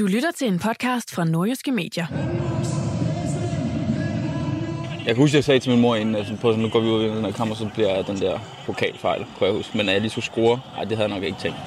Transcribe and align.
Du 0.00 0.06
lytter 0.06 0.30
til 0.38 0.48
en 0.48 0.58
podcast 0.58 1.14
fra 1.14 1.24
Nordjyske 1.24 1.72
Medier. 1.72 2.06
Jeg 4.98 5.06
kan 5.06 5.16
huske, 5.16 5.34
at 5.34 5.34
jeg 5.34 5.44
sagde 5.44 5.60
til 5.60 5.70
min 5.70 5.80
mor 5.80 5.96
inden, 5.96 6.14
at 6.14 6.32
på, 6.40 6.52
nu 6.52 6.68
går 6.68 6.80
vi 6.80 6.86
ud 6.86 7.04
i 7.04 7.08
den 7.08 7.24
her 7.24 7.32
kamp, 7.32 7.50
og 7.50 7.56
så 7.56 7.68
bliver 7.74 8.02
den 8.02 8.16
der 8.16 8.38
pokalfejl, 8.66 9.24
kunne 9.38 9.46
jeg 9.46 9.56
huske. 9.56 9.76
Men 9.76 9.88
at 9.88 9.92
jeg 9.92 10.00
lige 10.00 10.10
skulle 10.10 10.24
score, 10.24 10.60
ej, 10.76 10.84
det 10.84 10.96
havde 10.96 11.08
jeg 11.08 11.16
nok 11.18 11.24
ikke 11.24 11.38
tænkt. 11.38 11.58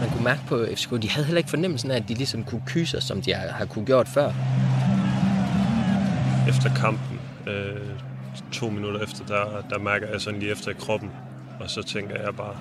Man 0.00 0.10
kunne 0.10 0.24
mærke 0.24 0.40
på 0.46 0.66
FCK, 0.74 1.02
de 1.02 1.10
havde 1.10 1.26
heller 1.26 1.38
ikke 1.38 1.50
fornemmelsen 1.50 1.90
af, 1.90 1.96
at 1.96 2.08
de 2.08 2.14
ligesom 2.14 2.44
kunne 2.44 2.62
kyse 2.66 2.90
sig, 2.90 3.02
som 3.02 3.22
de 3.22 3.34
har, 3.34 3.48
har 3.48 3.66
kunne 3.66 3.86
gjort 3.86 4.08
før. 4.08 4.28
Efter 6.48 6.74
kampen, 6.76 7.20
øh, 7.46 7.96
to 8.52 8.70
minutter 8.70 9.00
efter, 9.00 9.24
der, 9.26 9.62
der 9.70 9.78
mærker 9.78 10.06
jeg 10.12 10.20
sådan 10.20 10.40
lige 10.40 10.52
efter 10.52 10.70
i 10.70 10.74
kroppen. 10.78 11.10
Og 11.60 11.70
så 11.70 11.82
tænker 11.82 12.22
jeg 12.24 12.36
bare, 12.36 12.56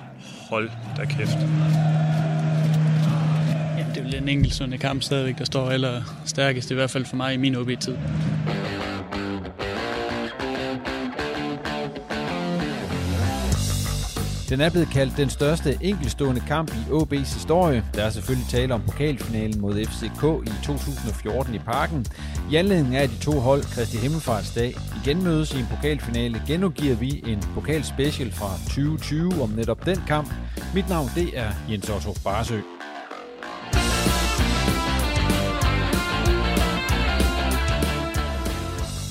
hold 0.49 0.69
da 0.97 1.05
kæft 1.05 1.37
en 4.13 4.29
enkelt 4.29 4.53
sådan 4.53 4.69
en 4.69 4.73
enkeltstående 4.73 4.77
kamp 4.77 5.03
stadigvæk, 5.03 5.37
der 5.37 5.45
står 5.45 5.71
eller 5.71 6.01
stærkest, 6.25 6.71
i 6.71 6.73
hvert 6.73 6.89
fald 6.89 7.05
for 7.05 7.15
mig 7.15 7.33
i 7.33 7.37
min 7.37 7.55
OB-tid. 7.55 7.95
Den 14.51 14.61
er 14.61 14.69
blevet 14.69 14.89
kaldt 14.89 15.17
den 15.17 15.29
største 15.29 15.77
enkeltstående 15.81 16.41
kamp 16.47 16.71
i 16.71 16.91
OB's 16.91 17.33
historie. 17.33 17.83
Der 17.95 18.03
er 18.03 18.09
selvfølgelig 18.09 18.49
tale 18.49 18.73
om 18.73 18.81
pokalfinalen 18.81 19.61
mod 19.61 19.85
FCK 19.85 20.23
i 20.47 20.65
2014 20.65 21.55
i 21.55 21.59
parken. 21.59 22.05
I 22.51 22.55
anledning 22.55 22.95
af 22.95 23.09
de 23.09 23.17
to 23.17 23.31
hold 23.31 23.63
Kristi 23.63 23.97
Himmelfartsdag 23.97 24.75
igen 25.03 25.23
mødes 25.23 25.53
i 25.53 25.59
en 25.59 25.67
pokalfinale, 25.75 26.41
genudgiver 26.47 26.95
vi 26.95 27.23
en 27.27 27.43
pokalspecial 27.53 28.31
fra 28.31 28.49
2020 28.63 29.41
om 29.41 29.49
netop 29.49 29.85
den 29.85 29.97
kamp. 30.07 30.33
Mit 30.73 30.89
navn 30.89 31.09
det 31.15 31.29
er 31.33 31.51
Jens 31.69 31.89
Otto 31.89 32.13
Barsø. 32.23 32.59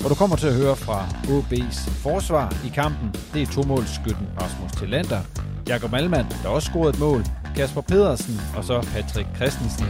Og 0.04 0.10
du 0.10 0.14
kommer 0.14 0.36
til 0.36 0.46
at 0.46 0.54
høre 0.54 0.76
fra 0.76 1.06
OB's 1.24 1.90
forsvar 1.90 2.54
i 2.64 2.68
kampen. 2.68 3.14
Det 3.34 3.42
er 3.42 3.46
tomålsskytten 3.46 4.26
Rasmus 4.40 4.72
Tillander, 4.72 5.20
Jakob 5.68 5.90
Malmand, 5.90 6.26
der 6.42 6.48
også 6.48 6.70
scorede 6.70 6.90
et 6.90 6.98
mål, 6.98 7.24
Kasper 7.56 7.80
Pedersen 7.80 8.40
og 8.56 8.64
så 8.64 8.80
Patrick 8.94 9.28
Christensen. 9.36 9.86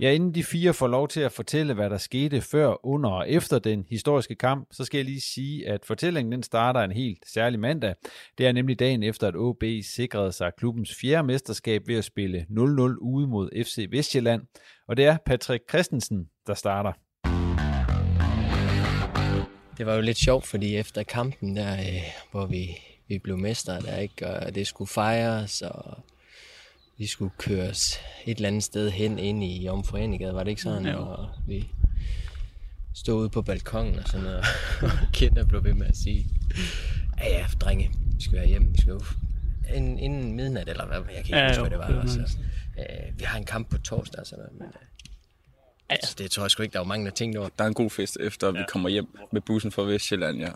Ja, 0.00 0.12
inden 0.12 0.34
de 0.34 0.44
fire 0.44 0.74
får 0.74 0.86
lov 0.88 1.08
til 1.08 1.20
at 1.20 1.32
fortælle, 1.32 1.74
hvad 1.74 1.90
der 1.90 1.98
skete 1.98 2.40
før, 2.40 2.86
under 2.86 3.10
og 3.10 3.30
efter 3.30 3.58
den 3.58 3.86
historiske 3.88 4.34
kamp, 4.34 4.68
så 4.70 4.84
skal 4.84 4.98
jeg 4.98 5.04
lige 5.04 5.20
sige, 5.20 5.68
at 5.68 5.84
fortællingen 5.84 6.32
den 6.32 6.42
starter 6.42 6.80
en 6.80 6.92
helt 6.92 7.18
særlig 7.26 7.60
mandag. 7.60 7.94
Det 8.38 8.46
er 8.46 8.52
nemlig 8.52 8.78
dagen 8.78 9.02
efter, 9.02 9.28
at 9.28 9.36
OB 9.36 9.64
sikrede 9.82 10.32
sig 10.32 10.52
klubbens 10.58 10.94
fjerde 11.00 11.26
mesterskab 11.26 11.82
ved 11.88 11.96
at 11.96 12.04
spille 12.04 12.46
0-0 12.50 12.56
ude 13.00 13.26
mod 13.26 13.64
FC 13.64 13.86
Vestjylland. 13.90 14.42
Og 14.88 14.96
det 14.96 15.04
er 15.04 15.16
Patrick 15.26 15.68
Christensen, 15.68 16.28
der 16.46 16.54
starter. 16.54 16.92
Det 19.78 19.86
var 19.86 19.94
jo 19.94 20.00
lidt 20.00 20.18
sjovt, 20.18 20.46
fordi 20.46 20.76
efter 20.76 21.02
kampen 21.02 21.56
der, 21.56 21.72
øh, 21.72 22.02
hvor 22.30 22.46
vi, 22.46 22.68
vi 23.08 23.18
blev 23.18 23.38
mestre 23.38 23.80
der, 23.80 23.96
ikke, 23.96 24.26
og 24.26 24.54
det 24.54 24.66
skulle 24.66 24.88
fejres, 24.88 25.62
og 25.62 25.98
vi 26.98 27.06
skulle 27.06 27.30
køres 27.38 27.98
et 28.26 28.36
eller 28.36 28.48
andet 28.48 28.64
sted 28.64 28.90
hen 28.90 29.18
ind 29.18 29.44
i 29.44 29.68
Omforenigade, 29.68 30.34
var 30.34 30.42
det 30.42 30.50
ikke 30.50 30.62
sådan? 30.62 30.86
Jo. 30.86 30.98
Og 30.98 31.28
vi 31.46 31.68
stod 32.94 33.20
ude 33.20 33.28
på 33.30 33.42
balkongen 33.42 33.98
og 33.98 34.08
sådan 34.08 34.24
noget, 34.24 34.38
og 34.82 34.90
Kinder 35.12 35.44
blev 35.46 35.64
ved 35.64 35.74
med 35.74 35.86
at 35.86 35.96
sige, 35.96 36.26
ja 37.20 37.28
ja, 37.38 37.46
drenge, 37.60 37.90
vi 38.16 38.22
skal 38.22 38.38
være 38.38 38.46
hjemme, 38.46 38.68
vi 38.72 38.80
skal 38.80 38.90
jo 38.90 39.00
inden, 39.74 39.98
inden 39.98 40.32
midnat, 40.32 40.68
eller 40.68 40.86
hvad, 40.86 40.96
jeg 40.96 41.04
kan 41.06 41.24
ikke 41.24 41.36
Ja, 41.36 41.48
huske, 41.48 41.60
hvad 41.60 41.70
det 41.70 41.78
var. 41.78 41.86
det 41.86 41.96
var 41.96 42.02
nok. 42.04 42.28
øh, 42.78 43.18
vi 43.18 43.24
har 43.24 43.38
en 43.38 43.44
kamp 43.44 43.70
på 43.70 43.78
torsdag, 43.78 44.20
og 44.20 44.26
sådan 44.26 44.44
noget, 44.44 44.58
men 44.58 44.68
øh, 44.68 44.86
altså, 45.88 46.14
det 46.18 46.30
tror 46.30 46.42
jeg 46.44 46.50
sgu 46.50 46.62
ikke, 46.62 46.72
der 46.72 46.78
var 46.78 46.86
mange, 46.86 47.06
der 47.06 47.12
tænkte 47.12 47.38
over. 47.38 47.48
Der 47.58 47.64
er 47.64 47.68
en 47.68 47.74
god 47.74 47.90
fest 47.90 48.16
efter, 48.20 48.48
at 48.48 48.54
vi 48.54 48.60
kommer 48.68 48.88
hjem 48.88 49.18
med 49.32 49.40
bussen 49.40 49.72
fra 49.72 49.82
Vestjylland, 49.82 50.38
ja. 50.38 50.50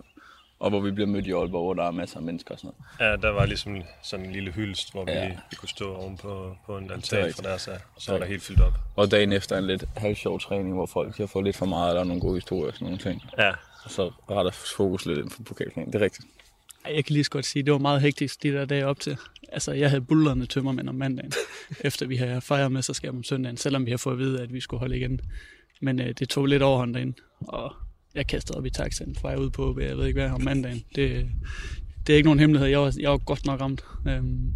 Og 0.62 0.70
hvor 0.70 0.80
vi 0.80 0.90
bliver 0.90 1.06
mødt 1.06 1.26
i 1.26 1.30
Aalborg, 1.30 1.64
hvor 1.64 1.74
der 1.74 1.84
er 1.84 1.90
masser 1.90 2.16
af 2.16 2.22
mennesker 2.22 2.54
og 2.54 2.58
sådan 2.60 2.72
noget. 2.98 3.10
Ja, 3.12 3.28
der 3.28 3.32
var 3.34 3.46
ligesom 3.46 3.82
sådan 4.02 4.26
en 4.26 4.32
lille 4.32 4.50
hyldest, 4.52 4.92
hvor 4.92 5.04
Ja. 5.10 5.28
vi, 5.28 5.34
vi 5.50 5.56
kunne 5.56 5.68
stå 5.68 5.94
oven 5.94 6.16
på, 6.16 6.56
på 6.66 6.78
en 6.78 6.90
altan 6.90 7.32
fra 7.34 7.42
deres 7.42 7.68
af, 7.68 7.78
og 7.96 8.02
så 8.02 8.12
var 8.12 8.18
der 8.18 8.26
helt 8.26 8.42
fyldt 8.42 8.60
op. 8.60 8.72
Og 8.96 9.10
dagen 9.10 9.32
efter 9.32 9.58
en 9.58 9.66
lidt 9.66 9.84
halvsjov 9.96 10.40
træning, 10.40 10.74
hvor 10.74 10.86
folk 10.86 11.18
har 11.18 11.26
fået 11.26 11.44
lidt 11.44 11.56
for 11.56 11.66
meget, 11.66 11.88
og 11.88 11.94
der 11.94 12.00
er 12.00 12.04
nogle 12.04 12.20
gode 12.20 12.34
historier 12.34 12.66
og 12.66 12.74
sådan 12.74 12.84
nogle 12.84 12.98
ting. 12.98 13.22
Ja, 13.38 13.50
Og 13.84 13.90
så 13.90 14.10
retter 14.30 14.50
fokus 14.76 15.06
lidt 15.06 15.18
ind 15.18 15.30
på 15.30 15.42
pokalfinalen. 15.42 15.92
Det 15.92 16.00
er 16.00 16.04
rigtigt. 16.04 16.26
Jeg 16.94 17.04
kan 17.04 17.12
lige 17.12 17.24
så 17.24 17.30
godt 17.30 17.44
sige, 17.46 17.60
at 17.60 17.66
det 17.66 17.72
var 17.72 17.78
meget 17.78 18.00
hektisk 18.00 18.42
de 18.42 18.52
der 18.52 18.64
dage 18.64 18.86
op 18.86 19.00
til. 19.00 19.16
Altså, 19.52 19.72
jeg 19.72 19.90
havde 19.90 20.00
bullerne 20.02 20.46
tømmermænd 20.46 20.88
om 20.88 20.94
mandagen, 20.94 21.32
efter 21.80 22.06
vi 22.06 22.16
havde 22.16 22.40
fejret 22.40 22.72
mesterskab 22.72 23.10
om 23.14 23.22
søndagen, 23.24 23.56
selvom 23.56 23.86
vi 23.86 23.90
har 23.90 23.98
fået 23.98 24.12
at 24.14 24.18
vide, 24.18 24.42
at 24.42 24.52
vi 24.52 24.60
skulle 24.60 24.80
holde 24.80 24.96
igen. 24.96 25.20
Men 25.80 26.00
øh, 26.00 26.06
det 26.18 26.28
tog 26.28 26.46
lidt 26.46 26.62
overhånd 26.62 26.94
derinde, 26.94 27.14
og 27.40 27.72
jeg 28.14 28.26
kastede 28.26 28.58
op 28.58 28.66
i 28.66 28.70
taxaen 28.70 29.16
fra 29.20 29.34
ud 29.34 29.50
på, 29.50 29.78
jeg 29.80 29.96
ved 29.96 30.06
ikke 30.06 30.20
hvad, 30.20 30.30
om 30.30 30.42
mandagen. 30.42 30.84
Det, 30.94 31.28
det 32.06 32.12
er 32.12 32.16
ikke 32.16 32.26
nogen 32.26 32.40
hemmelighed, 32.40 32.68
jeg 32.68 32.80
var, 32.80 32.94
jeg 33.00 33.10
var 33.10 33.18
godt 33.18 33.46
nok 33.46 33.60
ramt. 33.60 33.84
Øhm, 34.08 34.52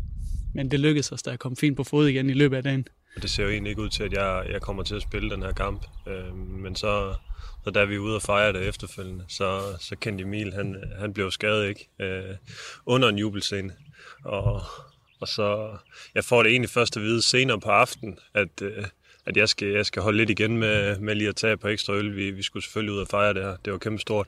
men 0.54 0.70
det 0.70 0.80
lykkedes 0.80 1.12
os, 1.12 1.22
da 1.22 1.30
jeg 1.30 1.38
kom 1.38 1.56
fint 1.56 1.76
på 1.76 1.84
fod 1.84 2.08
igen 2.08 2.30
i 2.30 2.32
løbet 2.32 2.56
af 2.56 2.62
dagen. 2.62 2.88
det 3.22 3.30
ser 3.30 3.42
jo 3.42 3.50
egentlig 3.50 3.70
ikke 3.70 3.82
ud 3.82 3.88
til, 3.88 4.02
at 4.02 4.12
jeg, 4.12 4.46
jeg 4.52 4.60
kommer 4.60 4.82
til 4.82 4.94
at 4.94 5.02
spille 5.02 5.30
den 5.30 5.42
her 5.42 5.52
kamp. 5.52 5.86
Øhm, 6.08 6.36
men 6.36 6.76
så, 6.76 7.14
så 7.64 7.70
da 7.70 7.84
vi 7.84 7.94
er 7.94 7.98
ude 7.98 8.16
og 8.16 8.22
fejre 8.22 8.52
det 8.52 8.68
efterfølgende, 8.68 9.24
så, 9.28 9.60
så 9.80 9.96
kendte 9.96 10.24
Emil, 10.24 10.52
han, 10.52 10.82
han 10.98 11.12
blev 11.12 11.30
skadet 11.30 11.68
ikke 11.68 11.88
øh, 12.00 12.36
under 12.86 13.08
en 13.08 13.18
jubelscene. 13.18 13.72
Og, 14.24 14.62
og 15.20 15.28
så, 15.28 15.76
jeg 16.14 16.24
får 16.24 16.42
det 16.42 16.50
egentlig 16.50 16.70
først 16.70 16.96
at 16.96 17.02
vide 17.02 17.22
senere 17.22 17.60
på 17.60 17.68
aftenen, 17.68 18.18
at, 18.34 18.62
øh, 18.62 18.84
at 19.26 19.36
jeg, 19.36 19.48
skal, 19.48 19.68
jeg 19.68 19.86
skal 19.86 20.02
holde 20.02 20.18
lidt 20.18 20.30
igen 20.30 20.56
med, 20.56 20.98
med 20.98 21.14
lige 21.14 21.28
at 21.28 21.36
tage 21.36 21.56
på 21.56 21.68
ekstra 21.68 21.94
øl. 21.94 22.16
Vi, 22.16 22.30
vi 22.30 22.42
skulle 22.42 22.62
selvfølgelig 22.62 22.94
ud 22.94 23.00
og 23.00 23.08
fejre 23.08 23.34
det 23.34 23.42
her. 23.42 23.56
Det 23.64 23.72
var 23.72 23.78
kæmpe 23.78 24.00
stort. 24.00 24.26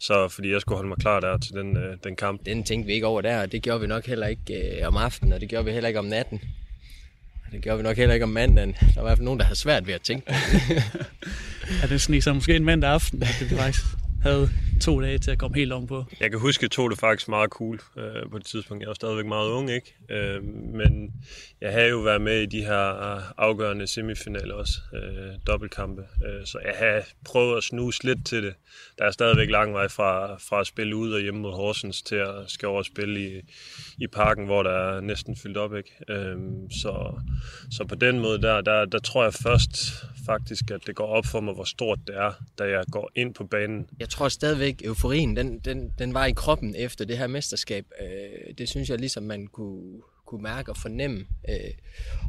Så 0.00 0.28
fordi 0.28 0.52
jeg 0.52 0.60
skulle 0.60 0.76
holde 0.76 0.88
mig 0.88 0.98
klar 0.98 1.20
der 1.20 1.38
til 1.38 1.52
den, 1.52 1.76
øh, 1.76 1.96
den 2.04 2.16
kamp. 2.16 2.46
Den 2.46 2.64
tænkte 2.64 2.86
vi 2.86 2.92
ikke 2.92 3.06
over 3.06 3.20
der, 3.20 3.40
og 3.40 3.52
det 3.52 3.62
gjorde 3.62 3.80
vi 3.80 3.86
nok 3.86 4.06
heller 4.06 4.26
ikke 4.26 4.78
øh, 4.80 4.88
om 4.88 4.96
aftenen, 4.96 5.32
og 5.32 5.40
det 5.40 5.48
gjorde 5.48 5.64
vi 5.64 5.70
heller 5.70 5.88
ikke 5.88 5.98
om 5.98 6.04
natten. 6.04 6.40
Det 7.52 7.62
gjorde 7.62 7.78
vi 7.78 7.82
nok 7.82 7.96
heller 7.96 8.14
ikke 8.14 8.24
om 8.24 8.30
mandagen. 8.30 8.72
Der 8.72 8.86
var 8.96 9.02
i 9.02 9.04
hvert 9.04 9.18
fald 9.18 9.24
nogen, 9.24 9.40
der 9.40 9.46
havde 9.46 9.58
svært 9.58 9.86
ved 9.86 9.94
at 9.94 10.00
tænke 10.02 10.26
på 10.26 10.32
det. 10.68 10.82
ja, 11.82 11.86
det 11.86 12.22
sig 12.24 12.34
måske 12.34 12.56
en 12.56 12.64
mandag 12.64 12.90
aften, 12.90 13.22
at 13.22 13.36
det 13.40 13.58
faktisk 13.58 13.84
havde 14.22 14.50
to 14.80 15.00
dage 15.00 15.18
til 15.18 15.30
at 15.30 15.38
komme 15.38 15.56
helt 15.56 15.72
om 15.72 15.86
på. 15.86 16.04
Jeg 16.20 16.30
kan 16.30 16.40
huske, 16.40 16.60
at 16.60 16.62
jeg 16.62 16.70
tog 16.70 16.90
det 16.90 16.98
faktisk 16.98 17.28
meget 17.28 17.50
cool 17.50 17.80
øh, 17.96 18.30
på 18.30 18.36
et 18.36 18.44
tidspunkt. 18.44 18.80
Jeg 18.80 18.88
var 18.88 18.94
stadigvæk 18.94 19.26
meget 19.26 19.50
ung, 19.50 19.70
ikke? 19.70 19.94
Øh, 20.10 20.44
men 20.44 21.12
jeg 21.60 21.72
havde 21.72 21.88
jo 21.88 21.98
været 21.98 22.20
med 22.20 22.40
i 22.40 22.46
de 22.46 22.64
her 22.64 22.82
afgørende 23.40 23.86
semifinaler 23.86 24.54
også, 24.54 24.72
øh, 24.94 25.32
dobbeltkampe. 25.46 26.02
Øh, 26.02 26.46
så 26.46 26.58
jeg 26.64 26.74
har 26.78 27.02
prøvet 27.24 27.56
at 27.56 27.62
snuse 27.62 28.04
lidt 28.04 28.26
til 28.26 28.42
det. 28.42 28.54
Der 28.98 29.04
er 29.04 29.10
stadigvæk 29.10 29.50
lang 29.50 29.74
vej 29.74 29.88
fra, 29.88 30.36
fra 30.36 30.60
at 30.60 30.66
spille 30.66 30.96
ud 30.96 31.12
og 31.12 31.20
hjemme 31.20 31.40
mod 31.40 31.52
Horsens 31.52 32.02
til 32.02 32.16
at 32.16 32.34
skal 32.46 32.68
over 32.68 32.78
og 32.78 32.84
spille 32.84 33.20
i, 33.20 33.40
i 33.98 34.06
parken, 34.06 34.46
hvor 34.46 34.62
der 34.62 34.70
er 34.70 35.00
næsten 35.00 35.36
fyldt 35.36 35.56
op, 35.56 35.76
ikke? 35.76 35.90
Øh, 36.08 36.36
så, 36.70 37.20
så 37.70 37.84
på 37.84 37.94
den 37.94 38.20
måde, 38.20 38.42
der, 38.42 38.60
der, 38.60 38.84
der 38.84 38.98
tror 38.98 39.24
jeg 39.24 39.34
først 39.34 40.04
faktisk, 40.26 40.70
at 40.70 40.80
det 40.86 40.94
går 40.94 41.06
op 41.06 41.26
for 41.26 41.40
mig, 41.40 41.54
hvor 41.54 41.64
stort 41.64 41.98
det 42.06 42.16
er, 42.16 42.32
da 42.58 42.64
jeg 42.64 42.84
går 42.90 43.10
ind 43.14 43.34
på 43.34 43.44
banen. 43.44 43.86
Jeg 43.98 44.08
tror 44.08 44.28
stadigvæk, 44.28 44.69
euforien, 44.84 45.36
den, 45.36 45.58
den, 45.58 45.92
den 45.98 46.14
var 46.14 46.26
i 46.26 46.32
kroppen 46.32 46.74
efter 46.76 47.04
det 47.04 47.18
her 47.18 47.26
mesterskab. 47.26 47.86
Øh, 48.00 48.54
det 48.58 48.68
synes 48.68 48.90
jeg 48.90 48.98
ligesom, 48.98 49.22
man 49.22 49.46
kunne, 49.46 50.02
kunne 50.26 50.42
mærke 50.42 50.72
og 50.72 50.76
fornemme. 50.76 51.26
Øh, 51.48 51.74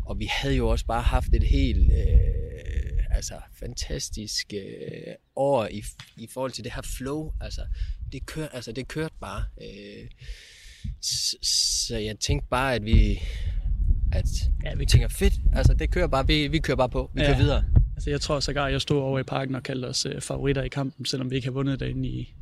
og 0.05 0.19
vi 0.19 0.25
havde 0.31 0.55
jo 0.55 0.67
også 0.67 0.85
bare 0.85 1.01
haft 1.01 1.33
et 1.33 1.43
helt 1.43 1.93
øh, 1.93 3.05
altså, 3.11 3.33
fantastisk 3.59 4.53
øh, 4.53 5.13
år 5.35 5.67
i, 5.71 5.83
i 6.17 6.27
forhold 6.33 6.51
til 6.51 6.63
det 6.63 6.73
her 6.73 6.81
flow. 6.97 7.33
Altså, 7.41 7.61
det, 8.11 8.25
kør, 8.25 8.47
altså, 8.47 8.71
det 8.71 8.88
kørte 8.88 9.15
bare. 9.21 9.43
Øh, 9.61 10.07
så, 11.01 11.38
så 11.88 11.97
jeg 11.97 12.19
tænkte 12.19 12.47
bare, 12.49 12.75
at 12.75 12.85
vi, 12.85 13.21
at 14.11 14.27
ja, 14.63 14.75
vi 14.75 14.85
tænker 14.85 15.07
fedt, 15.07 15.33
altså 15.53 15.73
det 15.73 15.91
kører 15.91 16.07
bare, 16.07 16.27
vi, 16.27 16.47
vi 16.47 16.59
kører 16.59 16.77
bare 16.77 16.89
på, 16.89 17.11
vi 17.13 17.21
ja. 17.21 17.27
kører 17.27 17.38
videre. 17.38 17.63
Altså 18.01 18.09
jeg 18.09 18.21
tror 18.21 18.39
sågar, 18.39 18.68
jeg 18.68 18.81
stod 18.81 18.98
over 18.98 19.19
i 19.19 19.24
parken 19.24 19.56
og 19.56 19.63
kaldte 19.63 19.86
os 19.86 20.06
øh, 20.06 20.21
favoritter 20.21 20.63
i 20.63 20.68
kampen, 20.68 21.06
selvom 21.06 21.31
vi 21.31 21.36
ikke 21.36 21.48
har 21.48 21.51
vundet 21.51 21.80
derinde 21.80 22.09
i, 22.09 22.33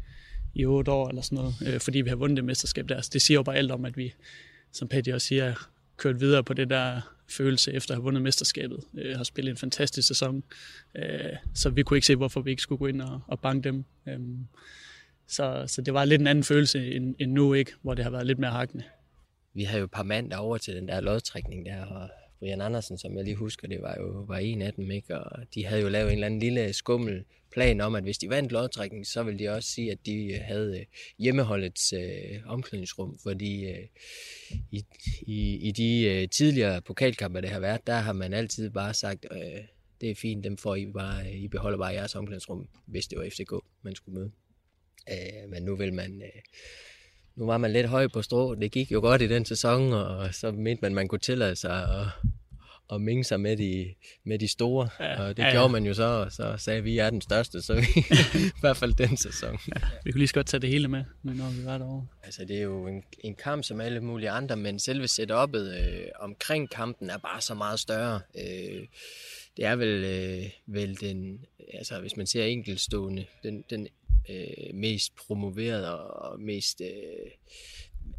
i 0.54 0.66
otte 0.66 0.92
år 0.92 1.10
eller 1.10 1.22
sådan 1.22 1.36
noget, 1.36 1.56
øh, 1.68 1.80
fordi 1.80 2.02
vi 2.02 2.10
har 2.10 2.16
vundet 2.16 2.38
det 2.38 2.46
mesterskab 2.46 2.90
der. 2.90 2.96
Altså, 2.96 3.10
det 3.14 3.22
siger 3.22 3.36
jo 3.36 3.44
bare 3.44 3.56
alt 3.56 3.72
om, 3.72 3.86
at 3.86 3.98
vi, 3.98 4.14
som 4.72 4.88
Petty 4.88 5.10
også 5.10 5.28
siger, 5.28 5.54
kørt 5.98 6.20
videre 6.20 6.44
på 6.44 6.54
det 6.54 6.70
der 6.70 7.02
følelse 7.30 7.74
efter 7.74 7.92
at 7.92 7.96
have 7.96 8.04
vundet 8.04 8.24
mesterskabet. 8.24 8.80
Øh, 8.98 9.18
har 9.18 9.24
spillet 9.24 9.52
en 9.52 9.58
fantastisk 9.58 10.08
sæson, 10.08 10.44
øh, 10.96 11.36
så 11.54 11.70
vi 11.70 11.84
kunne 11.84 11.98
ikke 11.98 12.08
se, 12.08 12.16
hvorfor 12.16 12.42
vi 12.42 12.50
ikke 12.50 12.62
skulle 12.62 12.80
gå 12.80 12.88
ind 12.88 13.02
og, 13.02 13.22
og 13.28 13.40
banke 13.40 13.70
dem. 13.70 13.86
Øh, 14.08 14.20
så, 15.28 15.64
så 15.68 15.82
det 15.82 15.94
var 15.94 16.06
lidt 16.06 16.22
en 16.22 16.28
anden 16.28 16.44
følelse 16.44 16.92
end, 16.92 17.16
end 17.20 17.32
nu, 17.32 17.54
ikke, 17.54 17.72
hvor 17.82 17.94
det 17.94 18.04
har 18.04 18.12
været 18.12 18.28
lidt 18.28 18.40
mere 18.40 18.52
hakkende. 18.52 18.84
Vi 19.54 19.64
havde 19.64 19.80
jo 19.80 19.86
et 19.86 19.92
par 19.92 20.04
mand 20.04 20.34
over 20.34 20.58
til 20.58 20.76
den 20.76 20.88
der 20.88 21.02
lodtrækning 21.02 21.66
der, 21.66 21.86
og 21.86 22.10
Brian 22.40 22.62
Andersen, 22.62 22.98
som 22.98 23.18
jeg 23.18 23.24
lige 23.24 23.36
husker, 23.36 23.68
det 23.68 23.82
var 23.82 23.96
jo 24.00 24.26
var 24.28 24.38
en 24.38 24.62
af 24.62 24.74
dem, 24.74 24.92
ikke? 24.92 25.18
og 25.20 25.46
de 25.56 25.66
havde 25.66 25.82
jo 25.82 25.90
lavet 25.90 26.08
en 26.08 26.14
eller 26.14 26.26
anden 26.26 26.40
lille 26.40 26.74
skummel 26.74 27.24
plan 27.52 27.82
om, 27.82 27.96
at 27.96 28.04
hvis 28.04 28.18
de 28.18 28.30
vandt 28.30 28.52
lodtrækning, 28.52 29.08
så 29.08 29.24
ville 29.24 29.40
de 29.40 29.50
også 29.50 29.70
sige, 29.70 29.92
at 29.92 30.06
de 30.06 30.34
øh, 30.34 30.40
havde 30.42 30.80
øh, 30.80 30.86
hjemmeholdets 31.20 31.94
øh, 31.94 32.40
omklædningsrum, 32.46 33.18
fordi 33.24 33.66
øh, 33.66 33.88
i, 34.72 34.86
i, 35.22 35.56
i 35.56 35.72
de 35.72 36.04
øh, 36.04 36.30
tidligere 36.30 36.82
pokalkampe, 36.82 37.42
det 37.42 37.50
har 37.50 37.60
været, 37.60 37.88
der 37.88 37.96
har 37.96 38.14
man 38.14 38.34
altid 38.34 38.70
bare 38.70 38.94
sagt, 38.94 39.26
øh, 39.32 39.62
det 40.02 40.12
er 40.12 40.16
fint, 40.16 40.44
dem 40.44 40.58
får 40.58 40.76
I 40.76 40.86
bare, 40.86 41.22
øh, 41.22 41.36
I 41.36 41.48
beholder 41.48 41.78
bare 41.78 41.94
jeres 41.94 42.16
omklædningsrum, 42.16 42.68
hvis 42.86 43.08
det 43.08 43.18
var 43.18 43.30
FCK, 43.30 43.54
man 43.82 43.96
skulle 43.96 44.20
møde. 44.20 44.32
Øh, 45.12 45.50
men 45.50 45.64
nu 45.64 45.76
vil 45.76 45.94
man... 45.94 46.22
Øh, 46.22 46.42
nu 47.40 47.46
var 47.46 47.58
man 47.58 47.74
lidt 47.74 47.88
høj 47.88 48.08
på 48.08 48.22
strå. 48.22 48.56
Det 48.56 48.72
gik 48.72 48.92
jo 48.92 49.00
godt 49.00 49.22
i 49.22 49.28
den 49.28 49.46
sæson, 49.46 49.94
og 49.94 50.34
så 50.34 50.52
mente 50.52 50.82
man, 50.82 50.94
man 50.94 51.08
kunne 51.08 51.20
tillade 51.20 51.56
sig 51.56 51.84
at, 52.00 52.08
at 52.94 53.02
minge 53.02 53.24
sig 53.24 53.40
med 53.40 53.58
de, 53.58 53.94
med 54.26 54.40
de 54.40 54.48
store. 54.48 54.90
Ja, 55.00 55.22
og 55.22 55.38
det 55.38 55.44
ja, 55.44 55.52
gjorde 55.52 55.66
ja. 55.66 55.72
man 55.72 55.86
jo 55.86 55.94
så, 55.94 56.04
og 56.04 56.32
så 56.32 56.54
sagde 56.58 56.84
vi, 56.84 56.90
at 56.90 56.94
vi 56.94 56.98
er 56.98 57.10
den 57.10 57.22
største, 57.22 57.62
så 57.62 57.74
vi, 57.74 57.82
i 58.58 58.62
hvert 58.62 58.78
fald 58.78 58.94
den 58.94 59.18
sæson. 59.18 59.58
Ja, 59.76 59.82
vi 60.04 60.12
kunne 60.12 60.20
lige 60.20 60.28
så 60.28 60.34
godt 60.34 60.48
tage 60.48 60.62
det 60.62 60.70
hele 60.70 60.88
med, 60.88 61.04
når 61.24 61.50
vi 61.60 61.66
var 61.66 61.78
derovre. 61.78 62.08
Altså, 62.24 62.46
det 62.46 62.58
er 62.58 62.62
jo 62.62 62.88
en, 62.88 63.04
en 63.20 63.36
kamp 63.36 63.64
som 63.64 63.82
alle 63.82 64.00
mulige 64.00 64.30
andre, 64.30 64.56
men 64.56 64.80
selve 64.80 65.06
setup'et 65.06 65.58
øh, 65.58 66.06
omkring 66.20 66.70
kampen 66.70 67.10
er 67.10 67.18
bare 67.18 67.42
så 67.42 67.54
meget 67.54 67.80
større. 67.80 68.22
Øh, 68.38 68.88
det 69.58 69.66
er 69.66 69.76
vel, 69.76 70.04
øh, 70.04 70.50
vel 70.66 71.00
den, 71.02 71.40
altså 71.74 72.00
hvis 72.00 72.18
man 72.18 72.28
ser 72.28 72.46
enkeltstående, 72.46 73.26
den, 73.44 73.64
den 73.70 73.88
øh, 74.30 74.74
mest 74.76 75.16
promoveret 75.16 75.88
og 75.88 76.40
mest 76.40 76.82
øh, 76.82 77.32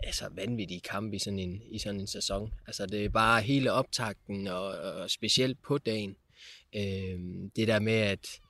altså 0.03 0.29
vanvittige 0.33 0.81
kampe 0.81 1.17
i 1.17 1.19
sådan, 1.19 1.39
en, 1.39 1.63
i 1.71 1.79
sådan 1.79 2.01
en 2.01 2.07
sæson. 2.07 2.53
Altså 2.67 2.87
det 2.87 3.05
er 3.05 3.09
bare 3.09 3.43
hele 3.43 3.73
optakten 3.73 4.47
og, 4.47 4.69
og 4.69 5.11
specielt 5.11 5.63
på 5.63 5.79
dagen. 5.79 6.17
Øh, 6.77 7.21
det 7.57 7.69
der 7.69 7.81
med, 7.81 7.93
at 7.93 8.41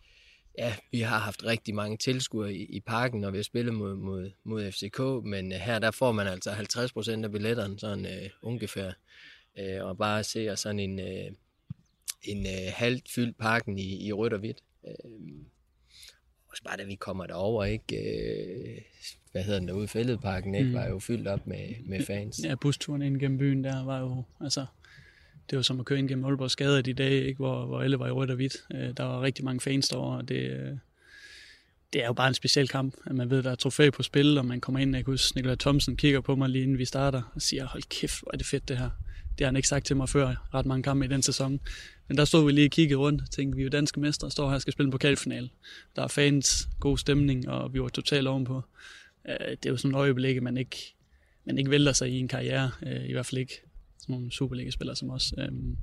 ja, 0.58 0.76
vi 0.90 1.00
har 1.00 1.18
haft 1.18 1.44
rigtig 1.44 1.74
mange 1.74 1.96
tilskuere 1.96 2.54
i, 2.54 2.64
i 2.64 2.80
parken, 2.80 3.20
når 3.20 3.30
vi 3.30 3.38
har 3.38 3.42
spillet 3.42 3.74
mod, 3.74 3.94
mod, 3.94 4.30
mod 4.44 4.72
FCK, 4.72 5.24
men 5.24 5.52
øh, 5.52 5.58
her 5.58 5.78
der 5.78 5.90
får 5.90 6.12
man 6.12 6.26
altså 6.26 6.50
50 6.50 6.92
procent 6.92 7.24
af 7.24 7.32
billetterne, 7.32 7.78
sådan 7.78 8.06
øh, 8.06 8.30
ungefær. 8.42 8.92
Øh, 9.58 9.84
og 9.84 9.98
bare 9.98 10.24
se 10.24 10.56
sådan 10.56 10.78
en, 10.78 11.00
øh, 11.00 11.32
en 12.22 12.46
øh, 12.46 12.72
halvt 12.74 13.10
fyldt 13.10 13.38
parken 13.38 13.78
i, 13.78 14.06
i 14.06 14.12
rødt 14.12 14.32
og 14.32 14.38
hvidt. 14.38 14.58
Øh, 14.86 14.94
også 16.50 16.62
bare 16.62 16.76
da 16.76 16.84
vi 16.84 16.94
kommer 16.94 17.26
derover, 17.26 17.64
ikke? 17.64 17.96
Øh, 17.96 18.78
hvad 19.32 19.42
hedder 19.42 19.58
den 19.58 19.68
derude, 19.68 19.88
Fælledparken, 19.88 20.54
ikke? 20.54 20.68
Mm. 20.68 20.74
Var 20.74 20.88
jo 20.88 20.98
fyldt 20.98 21.28
op 21.28 21.46
med, 21.46 21.74
med 21.86 22.04
fans. 22.06 22.40
Ja, 22.44 22.54
busturen 22.54 23.02
ind 23.02 23.20
gennem 23.20 23.38
byen 23.38 23.64
der 23.64 23.84
var 23.84 24.00
jo, 24.00 24.24
altså, 24.40 24.66
det 25.50 25.56
var 25.56 25.62
som 25.62 25.80
at 25.80 25.86
køre 25.86 25.98
ind 25.98 26.08
gennem 26.08 26.24
Aalborg 26.24 26.50
Skade 26.50 26.82
de 26.82 26.94
dage, 26.94 27.24
ikke? 27.24 27.36
Hvor, 27.36 27.66
hvor 27.66 27.80
alle 27.80 27.98
var 27.98 28.06
i 28.06 28.10
rødt 28.10 28.30
og 28.30 28.36
hvidt. 28.36 28.56
Øh, 28.74 28.96
der 28.96 29.04
var 29.04 29.22
rigtig 29.22 29.44
mange 29.44 29.60
fans 29.60 29.88
derovre, 29.88 30.16
og 30.16 30.28
det, 30.28 30.50
øh, 30.50 30.76
det 31.92 32.02
er 32.02 32.06
jo 32.06 32.12
bare 32.12 32.28
en 32.28 32.34
speciel 32.34 32.68
kamp, 32.68 32.94
at 33.06 33.14
man 33.14 33.30
ved, 33.30 33.42
der 33.42 33.50
er 33.50 33.54
trofæ 33.54 33.90
på 33.90 34.02
spil, 34.02 34.38
og 34.38 34.46
man 34.46 34.60
kommer 34.60 34.78
ind, 34.80 34.96
jeg 34.96 35.04
kan 35.04 35.12
huske, 35.12 35.36
Nikolaj 35.36 35.56
Thomsen 35.56 35.96
kigger 35.96 36.20
på 36.20 36.34
mig 36.36 36.48
lige 36.48 36.62
inden 36.62 36.78
vi 36.78 36.84
starter, 36.84 37.22
og 37.34 37.42
siger, 37.42 37.66
hold 37.66 37.82
kæft, 37.82 38.22
hvor 38.22 38.32
er 38.32 38.36
det 38.36 38.46
fedt 38.46 38.68
det 38.68 38.78
her. 38.78 38.90
Det 39.40 39.44
har 39.44 39.48
han 39.48 39.56
ikke 39.56 39.68
sagt 39.68 39.86
til 39.86 39.96
mig 39.96 40.08
før, 40.08 40.48
ret 40.54 40.66
mange 40.66 40.82
kampe 40.82 41.04
i 41.04 41.08
den 41.08 41.22
sæson. 41.22 41.60
Men 42.08 42.16
der 42.16 42.24
stod 42.24 42.46
vi 42.46 42.52
lige 42.52 42.66
og 42.66 42.70
kiggede 42.70 42.98
rundt 42.98 43.22
og 43.22 43.30
tænkte, 43.30 43.56
vi 43.56 43.62
er 43.62 43.64
jo 43.64 43.70
danske 43.70 44.00
mestre, 44.00 44.28
og 44.28 44.32
står 44.32 44.48
her 44.48 44.54
og 44.54 44.60
skal 44.60 44.72
spille 44.72 44.86
en 44.86 44.90
pokalfinale. 44.92 45.50
Der 45.96 46.02
er 46.02 46.08
fans, 46.08 46.68
god 46.80 46.98
stemning, 46.98 47.48
og 47.48 47.74
vi 47.74 47.80
var 47.82 47.88
totalt 47.88 48.28
ovenpå. 48.28 48.62
Øh, 49.28 49.50
det 49.50 49.66
er 49.66 49.70
jo 49.70 49.76
sådan 49.76 49.90
et 49.90 49.98
øjeblik, 49.98 50.42
man 50.42 50.56
ikke, 50.56 50.94
man 51.44 51.58
ikke 51.58 51.70
vælter 51.70 51.92
sig 51.92 52.10
i 52.10 52.18
en 52.18 52.28
karriere, 52.28 52.70
øh, 52.86 53.08
i 53.08 53.12
hvert 53.12 53.26
fald 53.26 53.38
ikke 53.38 53.62
sådan 53.98 54.12
nogle 54.12 54.32
Superliga-spillere 54.32 54.96
som 54.96 55.10
os. 55.10 55.34
Øhm, 55.38 55.76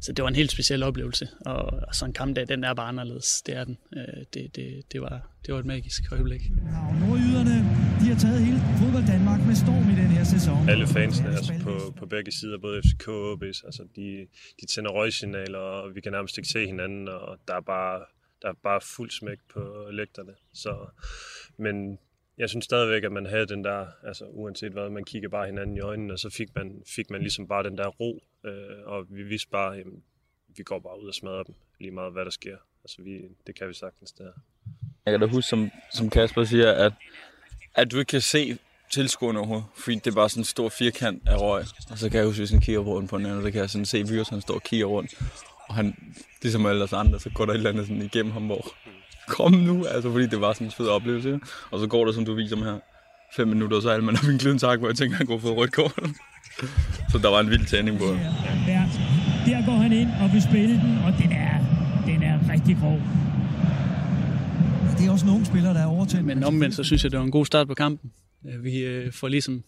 så 0.00 0.12
det 0.12 0.22
var 0.22 0.28
en 0.28 0.34
helt 0.34 0.50
speciel 0.50 0.82
oplevelse, 0.82 1.28
og 1.46 1.94
sådan 1.94 2.10
en 2.10 2.14
kampdag, 2.14 2.48
den 2.48 2.64
er 2.64 2.74
bare 2.74 2.88
anderledes, 2.88 3.42
det 3.42 3.56
er 3.56 3.64
den. 3.64 3.78
Øh, 3.96 4.24
det, 4.34 4.56
det, 4.56 4.92
det, 4.92 5.00
var, 5.00 5.30
det 5.46 5.54
var 5.54 5.60
et 5.60 5.66
magisk 5.66 6.12
øjeblik. 6.12 6.42
Nordjyderne, 7.00 7.56
de 8.00 8.06
har 8.12 8.18
taget 8.18 8.40
hele 8.40 8.58
fodbold 8.80 9.06
Danmark 9.06 9.40
med 9.46 9.54
storm 9.54 9.86
i 9.94 9.96
den 10.02 10.10
her 10.16 10.24
sæson. 10.24 10.68
Alle 10.68 10.86
fansene 10.86 11.28
altså 11.28 11.52
på, 11.62 11.94
på 11.98 12.06
begge 12.06 12.32
sider, 12.32 12.58
både 12.58 12.82
FCK 12.82 13.08
og 13.08 13.32
OB's, 13.32 13.60
altså 13.68 13.82
de, 13.96 14.26
de 14.60 14.66
tænder 14.66 14.90
røgsignaler, 14.90 15.58
og 15.58 15.94
vi 15.94 16.00
kan 16.00 16.12
nærmest 16.12 16.38
ikke 16.38 16.48
se 16.48 16.66
hinanden, 16.66 17.08
og 17.08 17.38
der 17.48 17.54
er 17.54 17.60
bare, 17.60 17.98
der 18.42 18.48
er 18.48 18.56
bare 18.62 18.80
fuld 18.96 19.10
smæk 19.10 19.38
på 19.52 19.86
lægterne. 19.90 20.32
Så, 20.52 20.72
men 21.58 21.98
jeg 22.38 22.48
synes 22.48 22.64
stadigvæk, 22.64 23.04
at 23.04 23.12
man 23.12 23.26
havde 23.26 23.46
den 23.46 23.64
der, 23.64 23.86
altså 24.04 24.24
uanset 24.24 24.72
hvad, 24.72 24.90
man 24.90 25.04
kigger 25.04 25.28
bare 25.28 25.46
hinanden 25.46 25.76
i 25.76 25.80
øjnene, 25.80 26.12
og 26.12 26.18
så 26.18 26.30
fik 26.30 26.48
man, 26.54 26.82
fik 26.96 27.10
man 27.10 27.20
ligesom 27.20 27.48
bare 27.48 27.62
den 27.62 27.78
der 27.78 27.86
ro, 27.86 28.22
øh, 28.44 28.86
og 28.86 29.06
vi 29.08 29.22
vidste 29.22 29.48
bare, 29.50 29.72
jamen, 29.72 30.02
vi 30.56 30.62
går 30.62 30.78
bare 30.78 31.02
ud 31.02 31.08
og 31.08 31.14
smadrer 31.14 31.42
dem, 31.42 31.54
lige 31.80 31.90
meget 31.90 32.12
hvad 32.12 32.24
der 32.24 32.30
sker. 32.30 32.56
Altså 32.84 33.02
vi, 33.02 33.20
det 33.46 33.54
kan 33.54 33.68
vi 33.68 33.74
sagtens 33.74 34.12
der. 34.12 34.32
Jeg 35.06 35.12
kan 35.12 35.20
da 35.20 35.26
huske, 35.26 35.48
som, 35.48 35.70
som 35.92 36.10
Kasper 36.10 36.44
siger, 36.44 36.72
at, 36.72 36.92
at 37.74 37.90
du 37.90 37.98
ikke 37.98 38.10
kan 38.10 38.20
se 38.20 38.58
tilskuerne 38.90 39.38
overhovedet, 39.38 39.66
fordi 39.74 39.96
det 39.96 40.06
er 40.06 40.14
bare 40.14 40.28
sådan 40.28 40.40
en 40.40 40.44
stor 40.44 40.68
firkant 40.68 41.28
af 41.28 41.40
røg. 41.40 41.64
Og 41.90 41.98
så 41.98 42.10
kan 42.10 42.18
jeg 42.18 42.26
huske, 42.26 42.40
hvis 42.40 42.50
han 42.50 42.60
kigger 42.60 42.80
rundt 42.80 43.10
på 43.10 43.18
den 43.18 43.26
anden, 43.26 43.42
så 43.42 43.50
kan 43.50 43.60
jeg 43.60 43.70
sådan 43.70 43.84
se 43.84 44.08
Vyrs, 44.08 44.28
han 44.28 44.40
står 44.40 44.54
og 44.54 44.62
kigger 44.62 44.86
rundt. 44.86 45.14
Og 45.68 45.74
han, 45.74 46.14
ligesom 46.42 46.66
alle 46.66 46.84
os 46.84 46.92
andre, 46.92 47.20
så 47.20 47.30
går 47.30 47.46
der 47.46 47.52
et 47.52 47.56
eller 47.56 47.70
andet 47.70 47.86
sådan 47.86 48.02
igennem 48.02 48.32
ham, 48.32 48.46
hvor 48.46 48.66
kom 49.28 49.52
nu, 49.52 49.84
altså 49.86 50.10
fordi 50.10 50.26
det 50.26 50.40
var 50.40 50.52
sådan 50.52 50.66
en 50.66 50.70
fed 50.70 50.88
oplevelse. 50.88 51.40
Og 51.70 51.80
så 51.80 51.86
går 51.86 52.04
der, 52.04 52.12
som 52.12 52.24
du 52.24 52.34
viser 52.34 52.56
mig 52.56 52.72
her, 52.72 52.80
fem 53.36 53.48
minutter, 53.48 53.80
så 53.80 53.90
er 53.90 54.00
man 54.00 54.16
op 54.16 54.24
i 54.24 54.32
en 54.32 54.38
glødentak, 54.38 54.78
hvor 54.78 54.88
jeg 54.88 54.96
tænker, 54.96 55.16
han 55.16 55.26
går 55.26 55.38
for 55.38 55.48
rødt 55.48 55.72
kort. 55.72 55.92
så 57.12 57.18
der 57.18 57.28
var 57.28 57.40
en 57.40 57.50
vild 57.50 57.66
tænding 57.66 57.98
på 57.98 58.04
det. 58.04 58.20
Der 59.46 59.66
går 59.66 59.72
han 59.72 59.92
ind 59.92 60.08
og 60.22 60.32
vil 60.32 60.42
spille 60.42 60.74
den, 60.74 60.98
og 60.98 61.12
den 61.22 61.32
er, 61.32 61.58
den 62.06 62.22
er 62.22 62.52
rigtig 62.52 62.76
grov. 62.80 63.00
Det 64.98 65.06
er 65.06 65.10
også 65.10 65.26
nogle 65.26 65.46
spillere, 65.46 65.74
der 65.74 65.80
er 65.80 65.86
overtændt. 65.86 66.26
Men 66.26 66.44
omvendt, 66.44 66.74
så 66.74 66.84
synes 66.84 67.04
jeg, 67.04 67.10
det 67.10 67.18
var 67.18 67.24
en 67.24 67.30
god 67.30 67.46
start 67.46 67.68
på 67.68 67.74
kampen. 67.74 68.12
Vi 68.62 68.78
øh, 68.78 69.12
får 69.12 69.28
ligesom, 69.28 69.64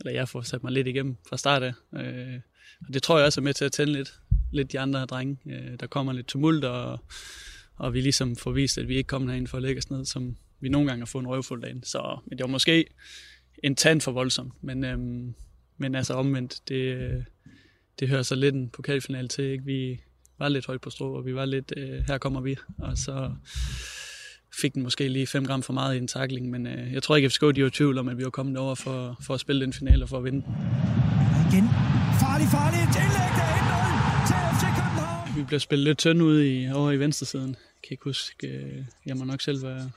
eller 0.00 0.12
jeg 0.12 0.28
får 0.28 0.42
sat 0.42 0.62
mig 0.62 0.72
lidt 0.72 0.86
igennem 0.86 1.16
fra 1.28 1.36
start 1.36 1.62
af. 1.62 1.72
Øh, 1.94 2.40
og 2.88 2.94
det 2.94 3.02
tror 3.02 3.18
jeg 3.18 3.26
også 3.26 3.40
er 3.40 3.42
med 3.42 3.54
til 3.54 3.64
at 3.64 3.72
tænde 3.72 3.92
lidt, 3.92 4.12
lidt 4.52 4.72
de 4.72 4.80
andre 4.80 5.04
drenge. 5.06 5.36
Øh, 5.46 5.80
der 5.80 5.86
kommer 5.86 6.12
lidt 6.12 6.26
tumult, 6.26 6.64
og 6.64 7.00
og 7.78 7.94
vi 7.94 8.00
ligesom 8.00 8.36
får 8.36 8.50
vist, 8.50 8.78
at 8.78 8.88
vi 8.88 8.96
ikke 8.96 9.08
kommer 9.08 9.30
herind 9.30 9.46
for 9.46 9.56
at 9.56 9.62
lægge 9.62 9.78
os 9.78 9.90
ned, 9.90 10.04
som 10.04 10.36
vi 10.60 10.68
nogle 10.68 10.88
gange 10.88 11.00
har 11.00 11.06
fået 11.06 11.22
en 11.22 11.28
røvfuld 11.28 11.64
af. 11.64 11.74
Så 11.82 12.18
men 12.26 12.38
det 12.38 12.44
var 12.44 12.50
måske 12.50 12.84
en 13.62 13.76
tand 13.76 14.00
for 14.00 14.12
voldsomt, 14.12 14.52
men, 14.60 14.84
øhm, 14.84 15.34
men 15.76 15.94
altså 15.94 16.14
omvendt, 16.14 16.60
det, 16.68 17.24
det 18.00 18.08
hører 18.08 18.22
så 18.22 18.34
lidt 18.34 18.54
en 18.54 18.70
pokalfinal 18.70 19.28
til. 19.28 19.44
Ikke? 19.44 19.64
Vi 19.64 20.00
var 20.38 20.48
lidt 20.48 20.66
højt 20.66 20.80
på 20.80 20.90
strå, 20.90 21.16
og 21.16 21.26
vi 21.26 21.34
var 21.34 21.44
lidt, 21.44 21.72
øh, 21.76 22.04
her 22.06 22.18
kommer 22.18 22.40
vi. 22.40 22.56
Og 22.78 22.98
så 22.98 23.30
fik 24.60 24.74
den 24.74 24.82
måske 24.82 25.08
lige 25.08 25.26
5 25.26 25.46
gram 25.46 25.62
for 25.62 25.72
meget 25.72 25.94
i 25.94 25.98
en 25.98 26.08
takling, 26.08 26.50
men 26.50 26.66
øh, 26.66 26.92
jeg 26.92 27.02
tror 27.02 27.16
ikke, 27.16 27.26
at 27.26 27.32
FCK 27.32 27.56
de 27.56 27.62
var 27.62 27.68
i 27.68 27.70
tvivl 27.70 27.98
om, 27.98 28.08
at 28.08 28.18
vi 28.18 28.24
var 28.24 28.30
kommet 28.30 28.56
over 28.56 28.74
for, 28.74 29.16
for 29.22 29.34
at 29.34 29.40
spille 29.40 29.64
den 29.64 29.72
finale 29.72 30.04
og 30.04 30.08
for 30.08 30.18
at 30.18 30.24
vinde 30.24 30.42
den. 30.46 30.54
Igen. 31.52 31.64
Farlig, 32.22 32.48
farlig. 32.56 32.80
Indlæg, 32.80 33.30
der 33.38 33.46
er 33.54 33.60
1-0 33.64 34.26
til 34.28 34.36
FC 34.54 34.62
København. 34.76 35.36
Vi 35.36 35.42
blev 35.44 35.60
spillet 35.60 35.84
lidt 35.84 35.98
tynd 35.98 36.22
ud 36.22 36.42
i, 36.42 36.70
over 36.70 36.92
i 36.92 36.96
venstre 36.96 37.26
siden. 37.26 37.48
Jeg 37.48 37.82
kan 37.82 37.90
ikke 37.90 38.04
huske, 38.04 38.46
øh, 38.46 38.84
jeg 39.06 39.16
må 39.16 39.24
nok 39.24 39.40
selv 39.40 39.62
være, 39.62 39.90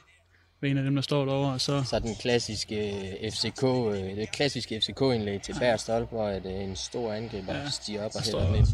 være 0.61 0.71
en 0.71 0.77
af 0.77 0.83
dem, 0.83 0.95
der 0.95 1.01
står 1.01 1.25
derovre. 1.25 1.53
Og 1.53 1.61
så... 1.61 1.83
Så 1.83 1.99
den 1.99 2.15
klassiske 2.15 2.93
FCK, 3.33 3.63
øh, 3.63 4.15
det 4.15 4.31
klassiske 4.31 4.81
FCK-indlæg 4.81 5.41
til 5.41 5.55
Bær 5.59 5.77
Stolp, 5.77 6.09
hvor 6.09 6.29
et, 6.29 6.45
øh, 6.45 6.51
en 6.51 6.75
stor 6.75 7.13
angriber 7.13 7.55
ja, 7.55 7.69
stiger 7.69 8.05
op 8.05 8.11
og 8.15 8.23
hælder 8.23 8.47
den 8.47 8.55
ind. 8.55 8.67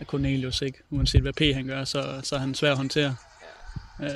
Er 0.00 0.04
Cornelius 0.04 0.62
ikke. 0.62 0.78
Uanset 0.90 1.22
hvad 1.22 1.32
P 1.32 1.54
han 1.54 1.66
gør, 1.66 1.84
så, 1.84 2.20
så 2.22 2.34
er 2.34 2.40
han 2.40 2.54
svær 2.54 2.70
at 2.70 2.76
håndtere. 2.76 3.16
Øh, 4.02 4.08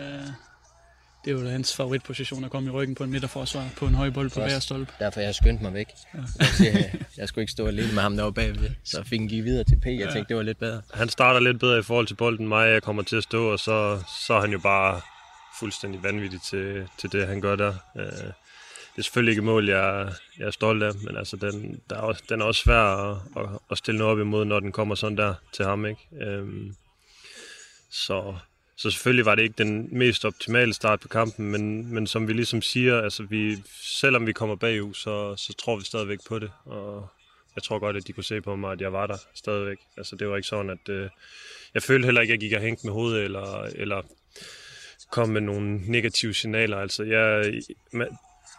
det 1.24 1.32
er 1.32 1.40
jo 1.40 1.48
hans 1.48 1.76
favoritposition 1.76 2.44
at 2.44 2.50
komme 2.50 2.68
i 2.68 2.72
ryggen 2.72 2.94
på 2.94 3.04
en 3.04 3.10
midterforsvar 3.10 3.68
på 3.76 3.86
en 3.86 3.94
høj 3.94 4.10
bold 4.10 4.30
på 4.30 4.40
hver 4.40 4.58
stolpe. 4.58 4.92
Derfor 4.98 5.20
jeg 5.20 5.34
skyndte 5.34 5.62
mig 5.62 5.74
væk. 5.74 5.86
Ja. 6.14 6.18
jeg, 6.64 6.92
jeg 7.16 7.28
skulle 7.28 7.42
ikke 7.42 7.52
stå 7.52 7.66
alene 7.66 7.92
med 7.92 8.02
ham 8.02 8.16
derovre 8.16 8.32
bagved, 8.32 8.70
så 8.84 9.02
fik 9.02 9.20
han 9.20 9.28
give 9.28 9.44
videre 9.44 9.64
til 9.64 9.76
P. 9.76 9.86
Jeg 9.86 10.08
tænkte, 10.12 10.28
det 10.28 10.36
var 10.36 10.42
lidt 10.42 10.58
bedre. 10.58 10.82
Han 10.94 11.08
starter 11.08 11.40
lidt 11.40 11.60
bedre 11.60 11.78
i 11.78 11.82
forhold 11.82 12.06
til 12.06 12.14
bolden 12.14 12.48
mig. 12.48 12.68
Jeg 12.68 12.82
kommer 12.82 13.02
til 13.02 13.16
at 13.16 13.22
stå, 13.22 13.52
og 13.52 13.58
så, 13.58 14.02
så 14.26 14.34
er 14.34 14.40
han 14.40 14.52
jo 14.52 14.58
bare 14.58 15.00
fuldstændig 15.60 16.02
vanvittig 16.02 16.42
til, 16.42 16.88
til 16.98 17.12
det, 17.12 17.26
han 17.26 17.40
gør 17.40 17.56
der. 17.56 17.74
Øh, 17.96 18.32
det 18.96 19.00
er 19.00 19.02
selvfølgelig 19.02 19.32
ikke 19.32 19.40
et 19.40 19.44
mål, 19.44 19.68
jeg, 19.68 20.12
jeg 20.38 20.46
er 20.46 20.50
stolt 20.50 20.82
af, 20.82 20.94
men 20.94 21.16
altså, 21.16 21.36
den, 21.36 21.80
der 21.90 21.96
er 21.96 22.00
også, 22.00 22.22
den 22.28 22.40
er 22.40 22.44
også 22.44 22.60
svær 22.60 22.80
at, 22.80 23.18
at, 23.36 23.48
at 23.70 23.78
stille 23.78 23.98
noget 23.98 24.12
op 24.12 24.18
imod, 24.18 24.44
når 24.44 24.60
den 24.60 24.72
kommer 24.72 24.94
sådan 24.94 25.18
der 25.18 25.34
til 25.52 25.64
ham. 25.64 25.86
Ikke? 25.86 26.00
Øhm, 26.20 26.74
så 27.90 28.34
så 28.76 28.90
selvfølgelig 28.90 29.26
var 29.26 29.34
det 29.34 29.42
ikke 29.42 29.54
den 29.58 29.88
mest 29.98 30.24
optimale 30.24 30.74
start 30.74 31.00
på 31.00 31.08
kampen, 31.08 31.50
men, 31.50 31.94
men 31.94 32.06
som 32.06 32.28
vi 32.28 32.32
ligesom 32.32 32.62
siger, 32.62 33.00
altså 33.00 33.22
vi, 33.22 33.56
selvom 33.82 34.26
vi 34.26 34.32
kommer 34.32 34.56
bagud, 34.56 34.94
så, 34.94 35.36
så 35.36 35.52
tror 35.52 35.76
vi 35.76 35.84
stadigvæk 35.84 36.18
på 36.28 36.38
det. 36.38 36.50
Og 36.64 37.08
jeg 37.54 37.62
tror 37.62 37.78
godt, 37.78 37.96
at 37.96 38.06
de 38.06 38.12
kunne 38.12 38.24
se 38.24 38.40
på 38.40 38.56
mig, 38.56 38.72
at 38.72 38.80
jeg 38.80 38.92
var 38.92 39.06
der 39.06 39.16
stadigvæk. 39.34 39.78
Altså 39.96 40.16
det 40.16 40.28
var 40.28 40.36
ikke 40.36 40.48
sådan, 40.48 40.70
at 40.70 40.88
øh, 40.88 41.08
jeg 41.74 41.82
følte 41.82 42.04
heller 42.04 42.20
ikke, 42.20 42.32
at 42.32 42.42
jeg 42.42 42.48
gik 42.48 42.56
og 42.56 42.62
hængte 42.62 42.86
med 42.86 42.92
hovedet, 42.92 43.24
eller, 43.24 43.62
eller 43.62 44.02
komme 45.10 45.32
med 45.32 45.40
nogle 45.40 45.80
negative 45.90 46.34
signaler. 46.34 46.76
Altså 46.76 47.02
jeg, 47.02 47.52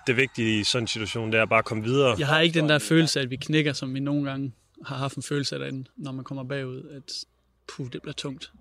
det 0.08 0.18
vigtige 0.18 0.60
i 0.60 0.64
sådan 0.64 0.84
en 0.84 0.88
situation, 0.88 1.32
det 1.32 1.40
er 1.40 1.46
bare 1.46 1.60
at 1.60 1.66
komme 1.66 1.84
videre. 1.84 2.16
Jeg 2.20 2.28
har 2.28 2.40
ikke 2.40 2.60
den 2.60 2.70
der 2.70 2.80
følelse, 2.80 3.20
at 3.20 3.30
vi 3.30 3.36
knækker, 3.36 3.74
som 3.74 3.94
vi 3.94 4.00
nogle 4.00 4.30
gange 4.30 4.54
har 4.86 4.98
haft 4.98 5.16
en 5.16 5.24
følelse 5.24 5.56
af 5.56 5.60
derinde, 5.60 5.90
når 5.98 6.12
man 6.12 6.26
kommer 6.26 6.44
bagud, 6.44 6.90
at 6.90 7.26
puh, 7.68 7.88
det 7.92 8.02
bliver 8.02 8.14
tungt 8.14 8.52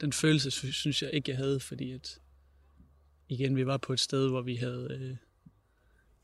den 0.00 0.12
følelse 0.12 0.50
synes 0.72 1.02
jeg 1.02 1.10
ikke, 1.12 1.30
jeg 1.30 1.38
havde, 1.38 1.60
fordi 1.60 1.92
at 1.92 2.18
igen, 3.28 3.56
vi 3.56 3.66
var 3.66 3.76
på 3.76 3.92
et 3.92 4.00
sted, 4.00 4.28
hvor 4.28 4.42
vi 4.42 4.56
havde, 4.56 4.88
øh, 5.00 5.16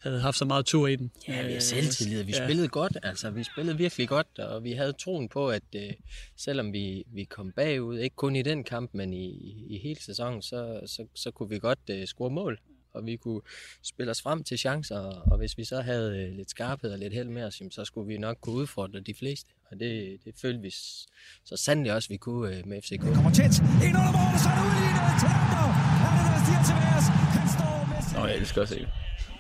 havde 0.03 0.21
haft 0.21 0.37
så 0.37 0.45
meget 0.45 0.67
tur 0.67 0.87
i 0.87 0.97
den. 0.97 1.11
Ja, 1.29 1.47
vi 1.47 1.53
har 1.53 1.61
selvtillid, 1.61 2.23
vi 2.23 2.33
ja. 2.33 2.47
spillede 2.47 2.69
godt, 2.69 2.97
altså 3.03 3.31
vi 3.31 3.45
spillede 3.45 3.79
virkelig 3.79 4.09
godt, 4.09 4.39
og 4.39 4.65
vi 4.65 4.73
havde 4.73 4.93
troen 4.93 5.29
på, 5.29 5.51
at 5.51 5.63
øh, 5.77 5.93
selvom 6.37 6.73
vi, 6.73 7.05
vi 7.07 7.25
kom 7.25 7.53
bagud, 7.53 7.99
ikke 7.99 8.17
kun 8.17 8.37
i 8.37 8.43
den 8.43 8.65
kamp, 8.65 8.91
men 8.95 9.13
i, 9.13 9.29
i 9.69 9.79
hele 9.79 10.03
sæsonen, 10.03 10.43
så, 10.43 10.81
så, 10.87 11.07
så 11.15 11.31
kunne 11.31 11.49
vi 11.49 11.59
godt 11.59 11.79
øh, 11.91 12.07
score 12.07 12.31
mål 12.31 12.59
og 12.95 13.07
vi 13.07 13.17
kunne 13.17 13.41
spille 13.83 14.11
os 14.11 14.23
frem 14.23 14.45
til 14.45 14.59
chancer, 14.59 14.99
og 15.31 15.39
hvis 15.39 15.59
vi 15.59 15.65
så 15.65 15.81
havde 15.81 16.19
øh, 16.19 16.37
lidt 16.37 16.51
skarphed 16.51 16.93
og 16.93 16.99
lidt 16.99 17.13
held 17.13 17.29
med 17.29 17.45
os, 17.45 17.63
så 17.71 17.85
skulle 17.85 18.07
vi 18.07 18.19
nok 18.19 18.37
kunne 18.41 18.55
udfordre 18.55 19.01
de 19.01 19.15
fleste. 19.15 19.51
Og 19.71 19.81
det, 19.81 20.19
det 20.25 20.35
følte 20.43 20.61
vi 20.61 20.71
så 21.45 21.57
sandelig 21.57 21.93
også, 21.93 22.09
vi 22.09 22.17
kunne 22.17 22.57
øh, 22.57 22.67
med 22.67 22.83
FCK. 22.83 22.91
Det 22.91 23.15
kommer 23.15 23.31
tæt. 23.31 23.55
Ind 23.87 23.97
under 24.01 24.13
målet, 24.19 24.41
så 24.45 24.49
er 24.53 24.57
det 24.59 24.65
udlignet. 24.71 25.15
Talander. 25.23 25.67
Han 26.05 26.13
er 26.21 26.27
der 26.33 26.41
stiger 26.45 26.63
til 26.69 26.77
værs. 26.83 27.07
Han 27.39 27.49
står 27.57 27.75
med 27.91 28.21
Nå, 28.21 28.27
jeg 28.27 28.37
elsker 28.37 28.63
at 28.63 28.69
se. 28.69 28.89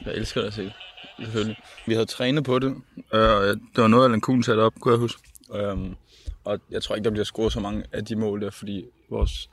Jeg 0.07 0.15
elsker 0.15 0.43
det. 0.43 0.73
Selvfølgelig. 1.21 1.57
Vi 1.87 1.93
havde 1.93 2.07
trænet 2.07 2.45
på 2.45 2.59
det. 2.59 2.75
Øh, 3.15 3.21
det 3.21 3.59
var 3.77 3.89
noget, 3.89 4.05
Allan 4.05 4.21
Kuhn 4.21 4.43
satte 4.43 4.61
op, 4.61 4.75
kunne 4.81 4.93
jeg 4.93 5.01
huske. 5.01 5.23
Um, 5.49 5.97
og 6.45 6.59
jeg 6.71 6.83
tror 6.83 6.95
ikke, 6.95 7.05
der 7.05 7.11
bliver 7.11 7.25
scoret 7.25 7.53
så 7.53 7.61
mange 7.61 7.85
af 7.93 8.05
de 8.05 8.17
mål 8.17 8.41
der, 8.41 8.51
fordi 8.51 8.85
vores 9.11 9.51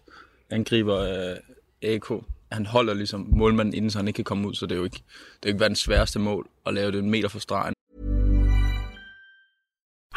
angriber 0.49 0.97
er 0.97 1.37
AK 1.83 2.11
han 2.51 2.65
holder 2.65 2.93
ligesom 2.93 3.27
målmanden 3.31 3.73
inden, 3.73 3.91
så 3.91 3.97
han 3.97 4.07
ikke 4.07 4.15
kan 4.15 4.25
komme 4.25 4.47
ud, 4.47 4.53
så 4.53 4.65
det 4.65 4.71
er 4.71 4.77
jo 4.77 4.83
ikke, 4.83 5.03
det 5.39 5.43
er 5.43 5.47
ikke 5.47 5.59
verdens 5.59 5.79
sværeste 5.79 6.19
mål 6.19 6.49
at 6.65 6.73
lave 6.73 6.91
det 6.91 6.99
en 6.99 7.09
meter 7.09 7.29
fra 7.29 7.39
stregen. 7.39 7.73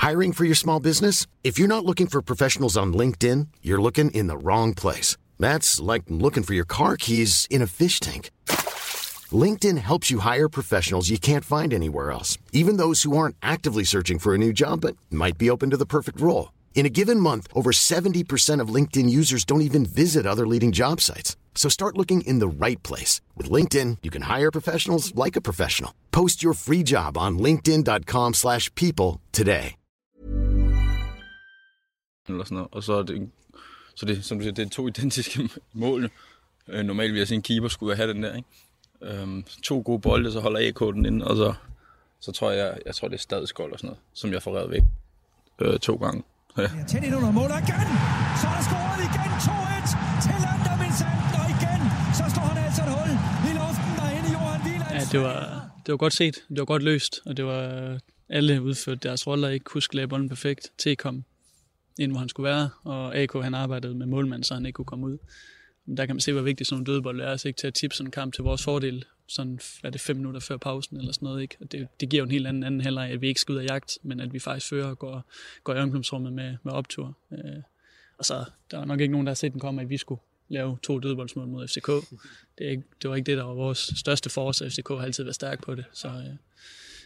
Hiring 0.09 0.37
for 0.37 0.45
your 0.45 0.55
small 0.55 0.81
business? 0.83 1.27
If 1.45 1.59
you're 1.59 1.75
not 1.77 1.85
looking 1.85 2.11
for 2.11 2.21
professionals 2.21 2.77
on 2.77 2.95
LinkedIn, 2.95 3.49
you're 3.65 3.83
looking 3.83 4.17
in 4.17 4.29
the 4.29 4.37
wrong 4.37 4.75
place. 4.75 5.17
That's 5.41 5.81
like 5.93 6.05
looking 6.09 6.45
for 6.45 6.55
your 6.55 6.65
car 6.65 6.97
keys 6.97 7.47
in 7.51 7.63
a 7.63 7.67
fish 7.67 8.01
tank. 8.01 8.31
LinkedIn 9.33 9.79
helps 9.79 10.11
you 10.11 10.19
hire 10.19 10.49
professionals 10.49 11.09
you 11.09 11.19
can't 11.19 11.45
find 11.45 11.73
anywhere 11.73 12.11
else, 12.11 12.37
even 12.53 12.79
those 12.79 13.05
who 13.05 13.17
aren't 13.17 13.37
actively 13.41 13.85
searching 13.85 14.19
for 14.19 14.35
a 14.35 14.39
new 14.39 14.53
job 14.53 14.81
but 14.81 14.97
might 15.11 15.39
be 15.39 15.49
open 15.49 15.71
to 15.71 15.77
the 15.77 15.87
perfect 15.87 16.21
role. 16.21 16.53
In 16.75 16.85
a 16.87 16.91
given 16.91 17.21
month, 17.21 17.47
over 17.55 17.71
70% 17.71 18.61
of 18.61 18.75
LinkedIn 18.75 19.09
users 19.09 19.45
don't 19.45 19.61
even 19.69 19.87
visit 19.87 20.27
other 20.27 20.47
leading 20.47 20.73
job 20.73 21.01
sites. 21.01 21.37
So 21.55 21.69
start 21.69 21.97
looking 21.97 22.23
in 22.23 22.41
the 22.41 22.67
right 22.67 22.83
place. 22.83 23.21
With 23.37 23.49
LinkedIn, 23.49 23.99
you 24.03 24.11
can 24.11 24.23
hire 24.23 24.51
professionals 24.51 25.15
like 25.15 25.37
a 25.37 25.41
professional. 25.41 25.93
Post 26.11 26.43
your 26.43 26.55
free 26.55 26.83
job 26.83 27.17
on 27.17 27.39
linkedin.com 27.39 28.35
slash 28.35 28.75
people 28.75 29.21
today. 29.33 29.77
Så 32.27 32.33
er 32.73 32.81
så 33.95 34.07
det, 34.07 34.25
som 34.25 34.39
du 34.39 34.43
siger, 34.43 34.53
det 34.53 34.67
er 34.67 34.69
to 34.69 34.89
identiske 34.89 35.49
mål. 35.73 36.11
Øh, 36.69 36.85
normalt 36.85 37.13
vil 37.13 37.19
jeg 37.19 37.29
sige, 37.29 37.37
en 37.37 37.43
keeper 37.43 37.69
skulle 37.69 37.97
have 37.97 38.13
den 38.13 38.23
der, 38.23 38.37
ikke? 38.37 38.49
Øhm, 39.03 39.45
to 39.63 39.83
gode 39.85 40.01
bolde, 40.01 40.33
så 40.33 40.41
holder 40.41 40.69
AK 40.69 40.95
den 40.95 41.07
inde, 41.07 41.27
og 41.27 41.37
så, 41.37 41.55
så 42.21 42.33
tror 42.33 42.51
jeg, 42.51 42.79
jeg 42.87 42.95
tror 42.95 43.09
det 43.09 43.15
er 43.15 43.21
stadskold 43.21 43.73
og 43.73 43.79
sådan 43.79 43.89
noget, 43.89 44.01
som 44.15 44.33
jeg 44.33 44.43
får 44.43 44.57
reddet 44.57 44.71
væk 44.71 44.83
øh, 45.59 45.79
to 45.79 45.97
gange. 45.97 46.23
Ja. 46.59 46.69
Tæt 46.89 47.05
ind 47.05 47.15
under 47.17 47.33
mål 47.33 47.51
igen. 47.51 47.89
Så 48.41 48.47
er 48.51 48.55
der 48.57 48.65
scoret 48.69 49.01
igen 49.09 49.31
2-1 49.49 50.23
til 50.25 50.37
Lander 50.45 50.75
Vincent. 50.83 51.33
Og 51.41 51.47
igen, 51.57 51.81
så 52.19 52.25
står 52.35 52.45
han 52.51 52.65
altså 52.67 52.83
et 52.83 52.93
hul 52.97 53.11
i 53.49 53.53
luften 53.61 53.93
derinde. 54.01 54.29
Johan 54.37 54.61
Wieland. 54.67 54.93
Ja, 54.99 55.03
det 55.13 55.21
var, 55.27 55.37
det 55.87 55.93
var 55.93 55.97
godt 55.97 56.13
set. 56.13 56.35
Det 56.49 56.59
var 56.59 56.65
godt 56.65 56.83
løst. 56.83 57.21
Og 57.27 57.37
det 57.37 57.45
var 57.45 57.99
alle 58.29 58.63
udført 58.63 59.03
deres 59.03 59.27
roller. 59.27 59.49
Ikke 59.49 59.65
huske 59.75 59.95
lagde 59.97 60.09
bolden 60.09 60.29
perfekt. 60.29 60.73
T 60.79 60.87
kom 60.99 61.25
ind, 61.99 62.11
hvor 62.13 62.19
han 62.19 62.29
skulle 62.29 62.49
være. 62.51 62.71
Og 62.85 63.17
AK 63.17 63.33
han 63.43 63.55
arbejdede 63.55 63.95
med 63.95 64.07
målmand, 64.07 64.45
så 64.45 64.55
han 64.55 64.67
ikke 64.67 64.77
kunne 64.77 64.85
komme 64.93 65.07
ud. 65.07 65.19
Der 65.97 66.07
kan 66.07 66.15
man 66.17 66.21
se, 66.21 66.33
hvor 66.33 66.43
vigtigt 66.43 66.69
sådan 66.69 66.77
nogle 66.77 66.95
dødbold 66.95 67.21
er, 67.21 67.37
så 67.37 67.49
ikke 67.49 67.59
til 67.59 67.67
at 67.67 67.75
tippe 67.75 67.97
sådan 67.97 68.07
en 68.07 68.11
kamp 68.11 68.35
til 68.35 68.45
vores 68.45 68.65
fordel, 68.65 69.05
sådan, 69.27 69.61
er 69.85 69.91
det 69.91 70.01
fem 70.01 70.17
minutter 70.17 70.41
før 70.41 70.57
pausen 70.57 70.97
eller 70.97 71.13
sådan 71.13 71.27
noget, 71.27 71.43
ikke? 71.43 71.57
Og 71.61 71.73
det, 71.73 71.89
det 72.01 72.09
giver 72.09 72.21
jo 72.21 72.25
en 72.25 72.31
helt 72.31 72.47
anden, 72.47 72.63
anden 72.65 72.81
heller, 72.81 73.03
at 73.03 73.21
vi 73.21 73.29
ikke 73.29 73.41
skal 73.41 73.53
ud 73.53 73.59
af 73.59 73.65
jagt, 73.65 73.99
men 74.03 74.21
at 74.21 74.33
vi 74.33 74.39
faktisk 74.39 74.69
fører 74.69 74.87
og 74.87 74.99
går, 74.99 75.25
går 75.65 75.75
i 75.75 75.79
omklædningsrummet 75.79 76.33
med, 76.33 76.57
med 76.63 76.73
optur. 76.73 77.17
Øh, 77.33 77.63
og 78.19 78.25
så, 78.25 78.45
der 78.71 78.79
var 78.79 78.85
nok 78.85 79.01
ikke 79.01 79.13
nogen, 79.13 79.27
der 79.27 79.31
har 79.31 79.35
set 79.35 79.53
den 79.53 79.61
komme, 79.61 79.83
at 79.83 79.91
vi 79.91 79.97
skulle 79.97 80.21
lave 80.49 80.79
to 80.83 80.99
dødboldsmål 80.99 81.47
mod 81.47 81.69
FCK. 81.69 81.87
Det, 82.59 82.67
er 82.67 82.71
ikke, 82.71 82.83
det 83.03 83.11
var 83.11 83.17
ikke 83.17 83.27
det, 83.27 83.39
der 83.39 83.45
var 83.45 83.55
vores 83.55 83.93
største 83.97 84.31
force, 84.31 84.71
FCK 84.71 84.89
har 84.89 85.03
altid 85.03 85.25
været 85.25 85.35
stærk 85.35 85.63
på 85.63 85.75
det. 85.75 85.85
Så, 85.93 86.09
øh, 86.09 86.37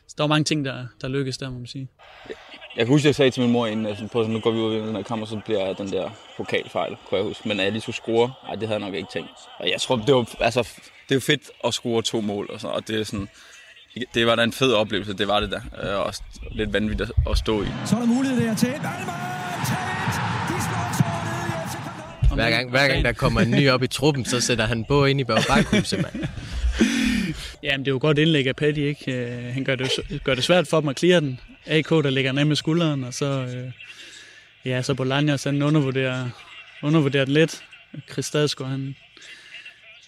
så 0.08 0.14
der 0.18 0.22
var 0.22 0.28
mange 0.28 0.44
ting, 0.44 0.64
der, 0.64 0.86
der 1.00 1.08
lykkedes 1.08 1.38
der, 1.38 1.50
må 1.50 1.58
man 1.58 1.66
sige. 1.66 1.88
Jeg 2.76 2.86
kan 2.86 2.92
huske, 2.94 3.04
at 3.04 3.06
jeg 3.06 3.14
sagde 3.14 3.30
til 3.30 3.42
min 3.42 3.52
mor 3.52 3.66
inden, 3.66 3.86
at 3.86 4.02
på, 4.12 4.22
nu 4.22 4.40
går 4.40 4.50
vi 4.50 4.58
ud 4.58 4.74
af 4.74 4.86
den 4.86 4.96
her 4.96 5.02
kamp, 5.02 5.22
og 5.22 5.28
så 5.28 5.40
bliver 5.44 5.72
den 5.72 5.92
der 5.92 6.10
pokalfejl, 6.36 6.96
kunne 7.08 7.18
jeg 7.18 7.26
huske. 7.26 7.48
Men 7.48 7.60
at 7.60 7.64
jeg 7.64 7.72
lige 7.72 7.82
skulle 7.82 7.96
score, 7.96 8.32
nej, 8.44 8.54
det 8.54 8.68
havde 8.68 8.80
jeg 8.80 8.88
nok 8.88 8.94
ikke 8.94 9.08
tænkt. 9.12 9.30
Og 9.58 9.70
jeg 9.70 9.80
tror, 9.80 9.96
det 9.96 10.14
var, 10.14 10.34
altså, 10.40 10.60
det 11.08 11.10
er 11.10 11.14
jo 11.14 11.20
fedt 11.20 11.42
at 11.64 11.74
score 11.74 12.02
to 12.02 12.20
mål, 12.20 12.50
og, 12.52 12.60
sådan, 12.60 12.76
og 12.76 12.88
det 12.88 13.00
er 13.00 13.04
sådan, 13.04 13.28
det 14.14 14.26
var 14.26 14.34
da 14.34 14.42
en 14.42 14.52
fed 14.52 14.72
oplevelse, 14.72 15.12
det 15.12 15.28
var 15.28 15.40
det 15.40 15.50
der. 15.50 15.60
Øh, 15.82 16.06
og 16.06 16.14
lidt 16.52 16.72
vanvittigt 16.72 17.12
at 17.30 17.38
stå 17.38 17.62
i. 17.62 17.66
Så 17.84 17.96
er 17.96 18.00
der 18.00 18.06
mulighed 18.06 18.46
der 18.46 18.54
til 18.54 18.74
hver 22.36 22.50
gang, 22.50 22.70
hver 22.70 22.88
gang 22.88 23.04
der 23.04 23.12
kommer 23.12 23.40
en 23.40 23.50
ny 23.50 23.70
op 23.70 23.82
i 23.82 23.86
truppen, 23.86 24.24
så 24.24 24.40
sætter 24.40 24.66
han 24.66 24.84
på 24.84 25.04
ind 25.04 25.20
i 25.20 25.24
Bærbakhuset, 25.24 26.02
mand. 26.02 26.24
Jamen, 27.62 27.84
det 27.84 27.90
er 27.90 27.92
jo 27.92 27.98
godt 28.00 28.18
indlæg 28.18 28.46
af 28.46 28.56
Paddy, 28.56 28.78
ikke? 28.78 29.12
Øh, 29.12 29.54
han 29.54 29.64
gør 29.64 29.74
det, 29.74 29.90
gør 30.24 30.34
det 30.34 30.44
svært 30.44 30.66
for 30.66 30.80
dem 30.80 30.88
at 30.88 30.96
klire 30.96 31.20
den. 31.20 31.40
AK, 31.66 31.90
der 31.90 32.10
ligger 32.10 32.32
ned 32.32 32.44
med 32.44 32.56
skulderen, 32.56 33.04
og 33.04 33.14
så, 33.14 33.26
øh, 33.26 33.72
ja, 34.64 34.82
så 34.82 34.92
Bolaños, 34.92 35.48
han 35.50 35.62
undervurderer, 35.62 36.30
undervurderer 36.82 37.24
den 37.24 37.34
lidt. 37.34 37.64
Chris 38.12 38.24
Stadsgaard, 38.24 38.70
han, 38.70 38.96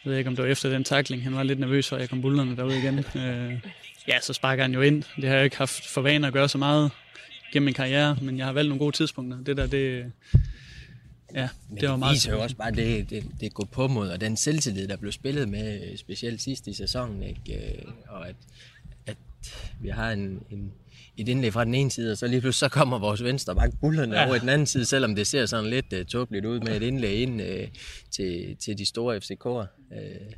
jeg 0.04 0.10
ved 0.10 0.18
ikke, 0.18 0.28
om 0.28 0.36
det 0.36 0.44
var 0.44 0.50
efter 0.50 0.70
den 0.70 0.84
takling, 0.84 1.22
han 1.22 1.34
var 1.34 1.42
lidt 1.42 1.58
nervøs 1.58 1.88
for, 1.88 1.96
at 1.96 2.00
jeg 2.02 2.08
kom 2.08 2.22
bullerne 2.22 2.56
derude 2.56 2.78
igen. 2.78 2.98
Øh, 2.98 3.52
ja, 4.08 4.20
så 4.20 4.32
sparker 4.32 4.62
han 4.62 4.74
jo 4.74 4.80
ind. 4.80 5.02
Det 5.16 5.28
har 5.28 5.36
jeg 5.36 5.44
ikke 5.44 5.56
haft 5.56 5.86
for 5.86 6.00
vane 6.00 6.26
at 6.26 6.32
gøre 6.32 6.48
så 6.48 6.58
meget 6.58 6.90
gennem 7.52 7.64
min 7.64 7.74
karriere, 7.74 8.16
men 8.22 8.38
jeg 8.38 8.46
har 8.46 8.52
valgt 8.52 8.68
nogle 8.68 8.78
gode 8.78 8.96
tidspunkter. 8.96 9.38
Det 9.46 9.56
der, 9.56 9.66
det, 9.66 10.12
Ja, 11.34 11.48
Men 11.68 11.80
det 11.80 11.88
var 11.88 11.96
meget 11.96 12.14
viser 12.14 12.32
jo 12.32 12.42
også 12.42 12.56
bare 12.56 12.70
det, 12.70 13.10
det, 13.10 13.24
det 13.40 13.54
går 13.54 13.64
på 13.64 13.88
mod, 13.88 14.08
og 14.08 14.20
den 14.20 14.36
selvtillid, 14.36 14.88
der 14.88 14.96
blev 14.96 15.12
spillet 15.12 15.48
med, 15.48 15.96
specielt 15.96 16.42
sidst 16.42 16.66
i 16.66 16.72
sæsonen, 16.72 17.22
ikke? 17.22 17.74
Øh, 17.78 17.92
og 18.08 18.28
at 18.28 18.36
at 19.06 19.16
vi 19.80 19.88
har 19.88 20.10
en, 20.10 20.42
en, 20.50 20.72
et 21.16 21.28
indlæg 21.28 21.52
fra 21.52 21.64
den 21.64 21.74
ene 21.74 21.90
side, 21.90 22.12
og 22.12 22.18
så 22.18 22.26
lige 22.26 22.40
pludselig 22.40 22.70
så 22.70 22.74
kommer 22.74 22.98
vores 22.98 23.24
venstre 23.24 23.54
bak 23.54 23.70
bullerne 23.80 24.16
ja. 24.16 24.26
over 24.26 24.34
i 24.34 24.38
den 24.38 24.48
anden 24.48 24.66
side, 24.66 24.84
selvom 24.84 25.14
det 25.14 25.26
ser 25.26 25.46
sådan 25.46 25.70
lidt 25.70 25.92
uh, 25.92 26.06
tåbeligt 26.06 26.44
ud 26.44 26.60
med 26.60 26.76
et 26.76 26.82
indlæg 26.82 27.22
ind 27.22 27.40
uh, 27.40 27.48
til, 28.10 28.56
til 28.56 28.78
de 28.78 28.86
store 28.86 29.16
FCK'er. 29.16 29.66
Uh, 29.90 30.32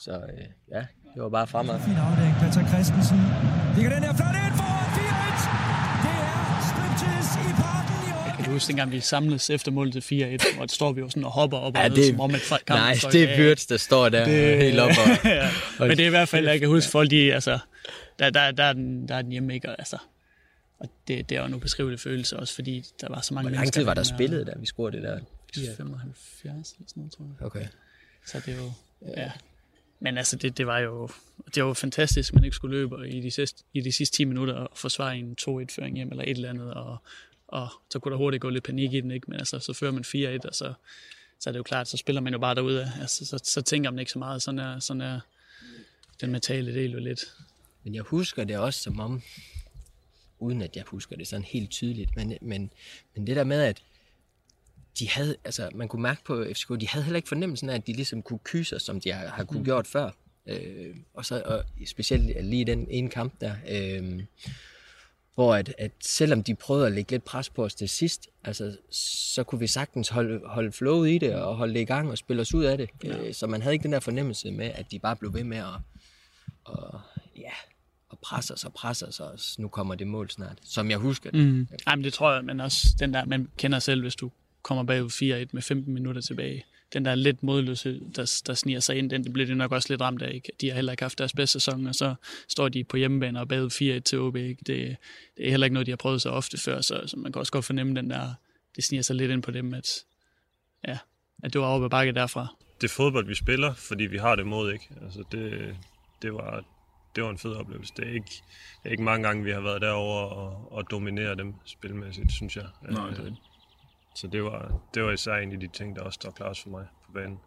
så 0.00 0.16
uh, 0.16 0.44
ja, 0.70 0.86
det 1.14 1.22
var 1.22 1.28
bare 1.28 1.46
fremad. 1.46 1.80
Fin 1.80 1.94
afdæk, 1.94 2.32
Peter 2.40 2.68
Christensen. 2.68 3.18
Ligger 3.74 3.90
den 3.94 4.02
her 4.04 4.14
flot 4.14 4.36
ind 4.46 4.54
foran 4.56 4.63
huske, 8.54 8.68
dengang 8.68 8.92
vi 8.92 9.00
samledes 9.00 9.50
efter 9.50 9.72
målet 9.72 10.02
til 10.02 10.38
4-1, 10.42 10.56
hvor 10.56 10.66
står 10.66 10.92
vi 10.92 11.00
jo 11.00 11.08
sådan 11.08 11.24
og 11.24 11.30
hopper 11.30 11.58
op 11.58 11.76
og 11.76 11.82
Ja, 11.82 11.88
ned, 11.88 11.96
det- 11.96 12.06
som 12.06 12.20
om 12.20 12.34
at 12.34 12.40
folk 12.40 12.62
kampen 12.66 12.82
Nej, 12.82 13.12
det 13.12 13.30
er. 13.30 13.36
Byrds, 13.36 13.66
der 13.66 13.76
står 13.76 14.08
der 14.08 14.24
helt 14.56 14.80
op 14.80 14.90
og- 14.90 15.24
ja. 15.30 15.50
Men 15.78 15.90
det 15.90 16.00
er 16.00 16.06
i 16.06 16.10
hvert 16.10 16.28
fald, 16.28 16.48
jeg 16.48 16.60
kan 16.60 16.68
huske 16.68 16.90
folk, 16.90 17.10
de, 17.10 17.34
altså, 17.34 17.58
der, 18.18 18.30
der, 18.30 18.50
der, 18.50 18.64
er 18.64 18.72
den, 18.72 19.08
der 19.08 19.14
er 19.14 19.22
den 19.22 19.32
hjemme 19.32 19.54
ikke, 19.54 19.68
og, 19.68 19.74
altså, 19.78 19.96
og 20.78 20.90
det, 21.08 21.28
det 21.28 21.36
er 21.36 21.40
jo 21.40 21.46
en 21.46 21.54
ubeskrivelig 21.54 22.00
følelse 22.00 22.36
også, 22.36 22.54
fordi 22.54 22.84
der 23.00 23.06
var 23.08 23.20
så 23.20 23.34
mange 23.34 23.48
Hvor 23.50 23.56
lang 23.56 23.72
tid 23.72 23.84
var 23.84 23.94
der 23.94 24.02
spillet, 24.02 24.46
da 24.46 24.52
vi 24.60 24.66
scorede 24.66 24.96
det 24.96 25.02
der? 25.02 25.14
og 25.70 25.76
75 25.76 26.44
eller 26.44 26.64
sådan 26.88 27.00
noget, 27.00 27.12
tror 27.12 27.24
jeg. 27.38 27.46
Okay. 27.46 27.66
Så 28.26 28.40
det 28.46 28.54
er 28.54 28.56
jo, 28.58 28.72
ja. 29.16 29.30
Men 30.00 30.18
altså, 30.18 30.36
det, 30.36 30.58
det 30.58 30.66
var 30.66 30.78
jo 30.78 31.08
det 31.54 31.62
var 31.62 31.68
jo 31.68 31.74
fantastisk, 31.74 32.30
at 32.30 32.34
man 32.34 32.44
ikke 32.44 32.56
skulle 32.56 32.76
løbe 32.78 32.96
og 32.96 33.08
i 33.08 33.20
de 33.20 33.30
sidste, 33.30 33.62
i 33.72 33.80
de 33.80 33.92
sidste 33.92 34.16
10 34.16 34.24
minutter 34.24 34.54
og 34.54 34.70
forsvare 34.78 35.16
en 35.18 35.36
2-1-føring 35.40 35.96
hjem 35.96 36.10
eller 36.10 36.24
et 36.24 36.30
eller 36.30 36.50
andet, 36.50 36.74
og, 36.74 36.96
og 37.54 37.68
så 37.90 37.98
kunne 37.98 38.12
der 38.12 38.18
hurtigt 38.18 38.40
gå 38.40 38.50
lidt 38.50 38.64
panik 38.64 38.92
i 38.92 39.00
den, 39.00 39.10
ikke? 39.10 39.30
men 39.30 39.38
altså, 39.38 39.58
så 39.58 39.72
fører 39.72 39.92
man 39.92 40.04
4-1, 40.42 40.48
og 40.48 40.54
så, 40.54 40.74
så 41.40 41.50
er 41.50 41.52
det 41.52 41.58
jo 41.58 41.62
klart, 41.62 41.88
så 41.88 41.96
spiller 41.96 42.20
man 42.20 42.32
jo 42.32 42.38
bare 42.38 42.54
derude. 42.54 42.92
Altså, 43.00 43.26
så, 43.26 43.38
så 43.44 43.62
tænker 43.62 43.90
man 43.90 43.98
ikke 43.98 44.12
så 44.12 44.18
meget. 44.18 44.42
Sådan 44.42 44.58
er, 44.58 44.78
sådan 44.78 45.00
er 45.00 45.20
den 46.20 46.32
mentale 46.32 46.74
del 46.74 46.90
jo 46.92 46.98
lidt. 46.98 47.24
Men 47.84 47.94
jeg 47.94 48.02
husker 48.02 48.44
det 48.44 48.58
også 48.58 48.80
som 48.80 49.00
om, 49.00 49.22
uden 50.38 50.62
at 50.62 50.76
jeg 50.76 50.84
husker 50.86 51.16
det 51.16 51.26
sådan 51.28 51.44
helt 51.44 51.70
tydeligt, 51.70 52.16
men, 52.16 52.38
men, 52.40 52.70
men 53.14 53.26
det 53.26 53.36
der 53.36 53.44
med, 53.44 53.60
at 53.62 53.82
de 54.98 55.08
havde, 55.08 55.36
altså 55.44 55.70
man 55.74 55.88
kunne 55.88 56.02
mærke 56.02 56.24
på 56.24 56.46
FCK, 56.54 56.68
de 56.80 56.88
havde 56.88 57.04
heller 57.04 57.16
ikke 57.16 57.28
fornemmelsen 57.28 57.68
af, 57.70 57.74
at 57.74 57.86
de 57.86 57.92
ligesom 57.92 58.22
kunne 58.22 58.38
kysse 58.44 58.76
os, 58.76 58.82
som 58.82 59.00
de 59.00 59.12
har, 59.12 59.26
har 59.26 59.44
kunne 59.44 59.58
Mm. 59.58 59.64
gjort 59.64 59.86
før. 59.86 60.10
Øh, 60.46 60.96
og, 61.14 61.24
så, 61.24 61.42
og 61.44 61.64
specielt 61.86 62.44
lige 62.44 62.64
den 62.64 62.86
ene 62.90 63.10
kamp 63.10 63.40
der, 63.40 63.54
øh, 63.68 64.22
hvor 65.34 65.54
at, 65.54 65.74
at 65.78 65.92
selvom 66.00 66.42
de 66.42 66.54
prøvede 66.54 66.86
at 66.86 66.92
lægge 66.92 67.10
lidt 67.10 67.24
pres 67.24 67.50
på 67.50 67.64
os 67.64 67.74
til 67.74 67.88
sidst, 67.88 68.28
altså, 68.44 68.76
så 69.34 69.44
kunne 69.44 69.58
vi 69.58 69.66
sagtens 69.66 70.08
holde, 70.08 70.40
holde 70.46 70.72
flowet 70.72 71.10
i 71.10 71.18
det 71.18 71.34
og 71.34 71.56
holde 71.56 71.74
det 71.74 71.80
i 71.80 71.84
gang 71.84 72.10
og 72.10 72.18
spille 72.18 72.42
os 72.42 72.54
ud 72.54 72.64
af 72.64 72.78
det. 72.78 72.90
Ja. 73.04 73.18
Øh, 73.18 73.34
så 73.34 73.46
man 73.46 73.62
havde 73.62 73.74
ikke 73.74 73.82
den 73.82 73.92
der 73.92 74.00
fornemmelse 74.00 74.50
med, 74.50 74.70
at 74.74 74.90
de 74.90 74.98
bare 74.98 75.16
blev 75.16 75.34
ved 75.34 75.44
med 75.44 75.56
at, 75.56 75.74
og, 76.64 77.00
ja, 77.36 77.52
og 78.08 78.18
presse 78.18 78.54
os 78.54 78.64
og 78.64 78.72
presse 78.72 79.06
os, 79.06 79.20
og 79.20 79.38
nu 79.58 79.68
kommer 79.68 79.94
det 79.94 80.06
mål 80.06 80.30
snart, 80.30 80.58
som 80.62 80.90
jeg 80.90 80.98
husker 80.98 81.30
det. 81.30 81.46
Mm. 81.46 81.68
Men 81.86 82.04
det 82.04 82.12
tror 82.12 82.34
jeg, 82.34 82.44
men 82.44 82.60
også 82.60 82.86
den 82.98 83.14
der, 83.14 83.24
man 83.24 83.48
kender 83.56 83.78
selv, 83.78 84.02
hvis 84.02 84.16
du 84.16 84.30
kommer 84.62 84.84
bagud 84.84 85.44
4-1 85.46 85.48
med 85.52 85.62
15 85.62 85.94
minutter 85.94 86.22
tilbage. 86.22 86.64
Den 86.92 87.04
der 87.04 87.14
lidt 87.14 87.42
modløshed, 87.42 88.00
der, 88.16 88.42
der 88.46 88.54
sniger 88.54 88.80
sig 88.80 88.96
ind, 88.96 89.10
den 89.10 89.24
det 89.24 89.32
bliver 89.32 89.46
de 89.46 89.54
nok 89.54 89.72
også 89.72 89.92
lidt 89.92 90.00
ramt 90.00 90.22
af. 90.22 90.34
Ikke? 90.34 90.52
De 90.60 90.68
har 90.68 90.74
heller 90.74 90.92
ikke 90.92 91.02
haft 91.02 91.18
deres 91.18 91.32
bedste 91.32 91.52
sæson, 91.60 91.86
og 91.86 91.94
så 91.94 92.14
står 92.48 92.68
de 92.68 92.84
på 92.84 92.96
hjemmebane 92.96 93.40
og 93.40 93.48
bagud 93.48 93.98
4-1 93.98 94.00
til 94.00 94.20
OB. 94.20 94.36
Ikke? 94.36 94.64
Det, 94.66 94.96
det 95.36 95.46
er 95.46 95.50
heller 95.50 95.64
ikke 95.64 95.74
noget, 95.74 95.86
de 95.86 95.90
har 95.92 95.96
prøvet 95.96 96.22
så 96.22 96.30
ofte 96.30 96.58
før, 96.58 96.80
så, 96.80 97.02
så 97.06 97.16
man 97.16 97.32
kan 97.32 97.40
også 97.40 97.52
godt 97.52 97.64
fornemme 97.64 97.94
den 97.96 98.10
der, 98.10 98.34
det 98.76 98.84
sniger 98.84 99.02
sig 99.02 99.16
lidt 99.16 99.30
ind 99.30 99.42
på 99.42 99.50
dem, 99.50 99.74
at, 99.74 100.04
ja, 100.88 100.98
at 101.42 101.52
det 101.52 101.60
var 101.60 101.84
ad 101.84 101.90
bakke 101.90 102.12
derfra. 102.12 102.46
Det 102.80 102.90
er 102.90 102.94
fodbold, 102.94 103.26
vi 103.26 103.34
spiller, 103.34 103.74
fordi 103.74 104.04
vi 104.04 104.18
har 104.18 104.36
det 104.36 104.46
mod, 104.46 104.72
ikke? 104.72 104.88
Altså, 105.02 105.24
det, 105.32 105.76
det, 106.22 106.32
var, 106.34 106.64
det 107.16 107.24
var 107.24 107.30
en 107.30 107.38
fed 107.38 107.52
oplevelse. 107.52 107.92
Det 107.96 108.08
er 108.08 108.12
ikke, 108.12 108.30
det 108.82 108.88
er 108.88 108.90
ikke 108.90 109.02
mange 109.02 109.26
gange, 109.26 109.44
vi 109.44 109.50
har 109.50 109.60
været 109.60 109.82
derover 109.82 110.20
og, 110.20 110.72
og 110.72 110.90
dominere 110.90 111.34
dem 111.34 111.54
spilmæssigt, 111.64 112.32
synes 112.32 112.56
jeg. 112.56 112.66
Nej, 112.82 113.10
det 113.10 113.18
er 113.18 113.24
Øh, 113.24 113.30
det. 113.30 113.36
Så 114.14 114.26
det 114.26 114.44
var, 114.44 114.80
det 114.94 115.02
var 115.02 115.12
især 115.12 115.34
en 115.34 115.52
af 115.52 115.60
de 115.60 115.68
ting, 115.68 115.96
der 115.96 116.02
også 116.02 116.16
står 116.16 116.30
klart 116.30 116.58
for 116.58 116.70
mig 116.70 116.86
på 117.06 117.12
banen. 117.12 117.40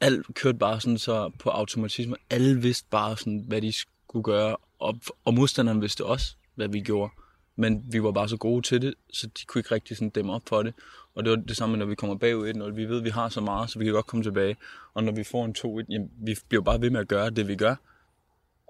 alt 0.00 0.26
kørte 0.34 0.58
bare 0.58 0.80
sådan 0.80 0.98
så 0.98 1.30
på 1.38 1.50
automatisme. 1.50 2.16
Alle 2.30 2.62
vidste 2.62 2.86
bare 2.90 3.16
sådan, 3.16 3.44
hvad 3.48 3.62
de 3.62 3.72
skulle 3.72 4.22
gøre, 4.22 4.56
og, 4.78 5.00
og 5.24 5.34
modstanderen 5.34 5.82
vidste 5.82 6.04
også, 6.04 6.36
hvad 6.54 6.68
vi 6.68 6.80
gjorde. 6.80 7.12
Men 7.56 7.84
vi 7.92 8.02
var 8.02 8.12
bare 8.12 8.28
så 8.28 8.36
gode 8.36 8.62
til 8.62 8.82
det, 8.82 8.94
så 9.12 9.26
de 9.26 9.44
kunne 9.46 9.58
ikke 9.60 9.74
rigtig 9.74 9.96
sådan 9.96 10.10
dæmme 10.10 10.32
op 10.32 10.42
for 10.48 10.62
det. 10.62 10.74
Og 11.14 11.24
det 11.24 11.30
var 11.30 11.36
det 11.36 11.56
samme, 11.56 11.76
når 11.76 11.86
vi 11.86 11.94
kommer 11.94 12.16
bagud 12.16 12.54
1-0. 12.54 12.74
vi 12.74 12.84
ved, 12.84 12.98
at 12.98 13.04
vi 13.04 13.10
har 13.10 13.28
så 13.28 13.40
meget, 13.40 13.70
så 13.70 13.78
vi 13.78 13.84
kan 13.84 13.94
godt 13.94 14.06
komme 14.06 14.22
tilbage. 14.22 14.56
Og 14.94 15.04
når 15.04 15.12
vi 15.12 15.24
får 15.24 15.44
en 15.44 15.54
2-1, 15.58 15.86
jamen, 15.88 16.10
vi 16.22 16.36
bliver 16.48 16.62
bare 16.62 16.80
ved 16.80 16.90
med 16.90 17.00
at 17.00 17.08
gøre 17.08 17.30
det, 17.30 17.48
vi 17.48 17.56
gør. 17.56 17.74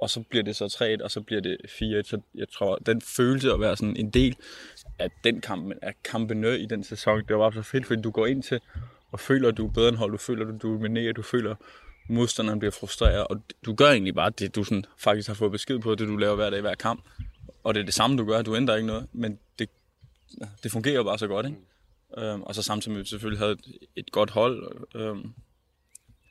Og 0.01 0.11
så 0.11 0.21
bliver 0.21 0.43
det 0.43 0.57
så 0.57 0.97
3-1, 1.01 1.05
og 1.05 1.11
så 1.11 1.21
bliver 1.21 1.41
det 1.41 1.57
4-1. 1.65 1.69
Så 2.03 2.21
jeg 2.35 2.49
tror, 2.49 2.77
den 2.77 3.01
følelse 3.01 3.53
at 3.53 3.61
være 3.61 3.77
sådan 3.77 3.97
en 3.97 4.11
del 4.11 4.37
af 4.99 5.11
den 5.25 5.41
kamp, 5.41 5.73
af 5.83 5.95
kampenø 6.05 6.55
i 6.55 6.67
den 6.67 6.85
sæson, 6.85 7.19
det 7.19 7.37
var 7.37 7.51
bare 7.51 7.65
så 7.65 7.71
fedt, 7.71 7.87
fordi 7.87 8.03
du 8.03 8.11
går 8.11 8.27
ind 8.27 8.43
til 8.43 8.61
og 9.13 9.21
føler, 9.21 9.49
at 9.49 9.57
du 9.57 9.67
er 9.67 9.73
bedre 9.73 9.89
end 9.89 9.97
hold, 9.97 10.13
du 10.13 10.19
føler, 10.19 10.47
at 10.47 10.63
du 10.63 10.73
dominerer, 10.73 11.13
du 11.13 11.23
føler, 11.23 11.51
at 11.51 11.57
modstanderen 12.09 12.59
bliver 12.59 12.73
frustreret, 12.73 13.27
og 13.27 13.43
du 13.67 13.75
gør 13.75 13.91
egentlig 13.91 14.15
bare 14.15 14.31
det, 14.31 14.55
du 14.55 14.65
sådan 14.65 14.85
faktisk 14.99 15.29
har 15.29 15.35
fået 15.35 15.53
besked 15.53 15.79
på, 15.79 15.95
det 15.95 16.09
du 16.09 16.17
laver 16.17 16.35
hver 16.35 16.51
dag 16.51 16.59
i 16.59 16.63
hver 16.63 16.75
kamp. 16.75 17.09
Og 17.65 17.75
det 17.75 17.81
er 17.81 17.85
det 17.85 17.95
samme, 17.95 18.17
du 18.17 18.25
gør, 18.25 18.43
du 18.43 18.57
ændrer 18.57 18.77
ikke 18.77 18.87
noget, 18.87 19.07
men 19.13 19.39
det, 19.59 19.69
det 20.63 20.73
fungerer 20.73 21.05
bare 21.05 21.19
så 21.19 21.27
godt, 21.27 21.47
ikke? 21.47 21.59
Øhm, 22.19 22.43
og 22.43 22.55
så 22.55 22.63
samtidig 22.63 22.93
med, 22.93 23.01
at 23.01 23.05
vi 23.05 23.09
selvfølgelig 23.09 23.39
havde 23.39 23.53
et, 23.53 23.79
et 23.97 24.13
godt 24.13 24.31
hold. 24.31 24.87
Øhm, 24.95 25.33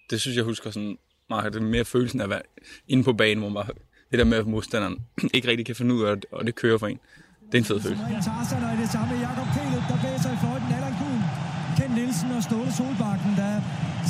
det 0.10 0.22
synes 0.22 0.38
jeg 0.38 0.44
husker 0.44 0.72
sådan, 0.72 0.98
meget, 1.30 1.54
det 1.54 1.60
er 1.60 1.63
mere 1.63 1.86
følelsen 1.86 2.20
af 2.20 2.24
at 2.24 2.30
være 2.30 2.42
inde 2.88 3.04
på 3.04 3.13
banen, 3.13 3.39
hvor 3.39 3.50
man 3.50 3.65
bare, 3.65 3.76
det 4.12 4.20
der 4.20 4.26
med, 4.26 4.38
at 4.38 4.48
modstanderen 4.48 4.98
ikke 5.36 5.48
rigtig 5.48 5.65
kan 5.65 5.76
finde 5.76 5.96
ud 5.96 6.04
af 6.04 6.15
det, 6.15 6.26
og 6.32 6.46
det 6.46 6.56
kører 6.56 6.78
for 6.78 6.88
en. 6.88 7.00
Det 7.52 7.54
er 7.54 7.58
en 7.58 7.65
fed 7.65 7.80
følelse. 7.82 8.04
Tarzan 8.30 8.63
og 8.72 8.78
det 8.84 8.89
samme 8.96 9.13
Jakob 9.28 9.48
Kælup, 9.56 9.86
der 9.89 9.98
blæser 10.04 10.32
i 10.36 10.38
fløjten. 10.44 10.68
Allan 10.78 10.96
Kuhn, 11.00 11.22
Ken 11.78 11.92
Nielsen 11.98 12.30
og 12.38 12.42
Ståle 12.48 12.72
Solbakken, 12.78 13.32
der 13.42 13.54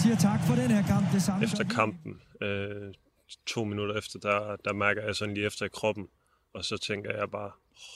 siger 0.02 0.16
tak 0.28 0.40
for 0.48 0.54
den 0.62 0.70
her 0.76 0.84
kamp. 0.92 1.06
Det 1.14 1.22
samme 1.22 1.44
Efter 1.46 1.64
kampen, 1.64 2.12
øh, 2.42 2.94
to 3.54 3.64
minutter 3.64 3.96
efter, 3.98 4.20
der, 4.20 4.56
der 4.66 4.74
mærker 4.74 5.02
jeg 5.06 5.16
sådan 5.16 5.34
lige 5.34 5.46
efter 5.46 5.66
i 5.66 5.70
kroppen, 5.74 6.06
og 6.54 6.66
så 6.66 6.78
tænker 6.78 7.12
jeg 7.20 7.32
bare, 7.32 7.52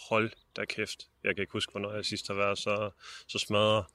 hold 0.10 0.32
da 0.56 0.66
kæft. 0.66 1.00
Jeg 1.24 1.36
kan 1.36 1.42
ikke 1.42 1.54
huske, 1.54 1.72
hvornår 1.72 1.94
jeg 1.94 2.06
sidst 2.06 2.28
har 2.28 2.36
været 2.36 2.58
så, 2.58 2.90
så 3.28 3.40
smadret. 3.40 3.86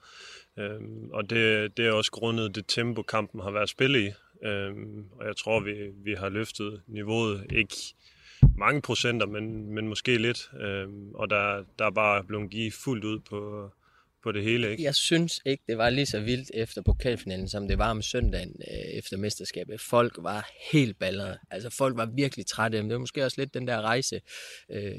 Øhm, 0.58 1.10
og 1.12 1.30
det, 1.30 1.76
det 1.76 1.86
er 1.86 1.92
også 1.92 2.10
grundet 2.12 2.54
det 2.54 2.64
tempo, 2.68 3.02
kampen 3.02 3.40
har 3.40 3.50
været 3.50 3.68
spillet 3.68 4.00
i. 4.00 4.12
Øhm, 4.42 5.04
og 5.12 5.26
jeg 5.26 5.36
tror, 5.36 5.60
vi, 5.60 5.74
vi 6.04 6.14
har 6.14 6.28
løftet 6.28 6.82
niveauet. 6.86 7.46
Ikke 7.50 7.76
mange 8.58 8.82
procenter, 8.82 9.26
men, 9.26 9.74
men 9.74 9.88
måske 9.88 10.18
lidt. 10.18 10.50
Øhm, 10.60 11.14
og 11.14 11.30
der, 11.30 11.64
der 11.78 11.86
er 11.86 11.90
bare 11.90 12.24
blevet 12.24 12.50
givet 12.50 12.72
fuldt 12.72 13.04
ud 13.04 13.18
på, 13.18 13.70
på 14.22 14.32
det 14.32 14.42
hele. 14.42 14.70
Ikke? 14.70 14.82
Jeg 14.82 14.94
synes 14.94 15.40
ikke, 15.46 15.64
det 15.68 15.78
var 15.78 15.90
lige 15.90 16.06
så 16.06 16.20
vildt 16.20 16.50
efter 16.54 16.82
pokalfinalen, 16.82 17.48
som 17.48 17.68
det 17.68 17.78
var 17.78 17.90
om 17.90 18.02
søndagen 18.02 18.56
øh, 18.70 18.98
efter 18.98 19.16
mesterskabet. 19.16 19.80
Folk 19.80 20.16
var 20.18 20.50
helt 20.72 20.98
ballere. 20.98 21.36
Altså 21.50 21.70
folk 21.70 21.96
var 21.96 22.06
virkelig 22.06 22.46
trætte. 22.46 22.82
Men 22.82 22.90
det 22.90 22.94
var 22.94 23.00
måske 23.00 23.24
også 23.24 23.40
lidt 23.40 23.54
den 23.54 23.68
der 23.68 23.80
rejse 23.80 24.20
øh, 24.70 24.92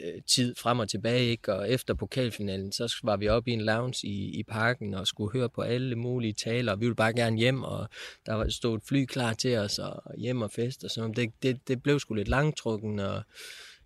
øh, 0.00 0.22
tid 0.26 0.54
frem 0.58 0.78
og 0.78 0.88
tilbage. 0.88 1.26
Ikke? 1.26 1.54
Og 1.54 1.70
efter 1.70 1.94
pokalfinalen, 1.94 2.72
så 2.72 2.96
var 3.02 3.16
vi 3.16 3.28
oppe 3.28 3.50
i 3.50 3.54
en 3.54 3.60
lounge 3.60 4.06
i, 4.06 4.38
i 4.38 4.42
parken 4.42 4.94
og 4.94 5.06
skulle 5.06 5.32
høre 5.32 5.48
på 5.48 5.62
alle 5.62 5.96
mulige 5.96 6.32
taler. 6.32 6.76
Vi 6.76 6.86
ville 6.86 6.96
bare 6.96 7.12
gerne 7.12 7.38
hjem, 7.38 7.62
og 7.62 7.88
der 8.26 8.34
var 8.34 8.48
stod 8.48 8.76
et 8.76 8.82
fly 8.88 9.04
klar 9.04 9.32
til 9.32 9.56
os, 9.56 9.78
og 9.78 10.02
hjem 10.18 10.42
og 10.42 10.50
fest 10.50 10.84
og 10.84 10.90
sådan. 10.90 11.14
Det, 11.14 11.32
det, 11.42 11.68
det 11.68 11.82
blev 11.82 12.00
sgu 12.00 12.14
lidt 12.14 12.28
langtrukken, 12.28 12.98
og 12.98 13.22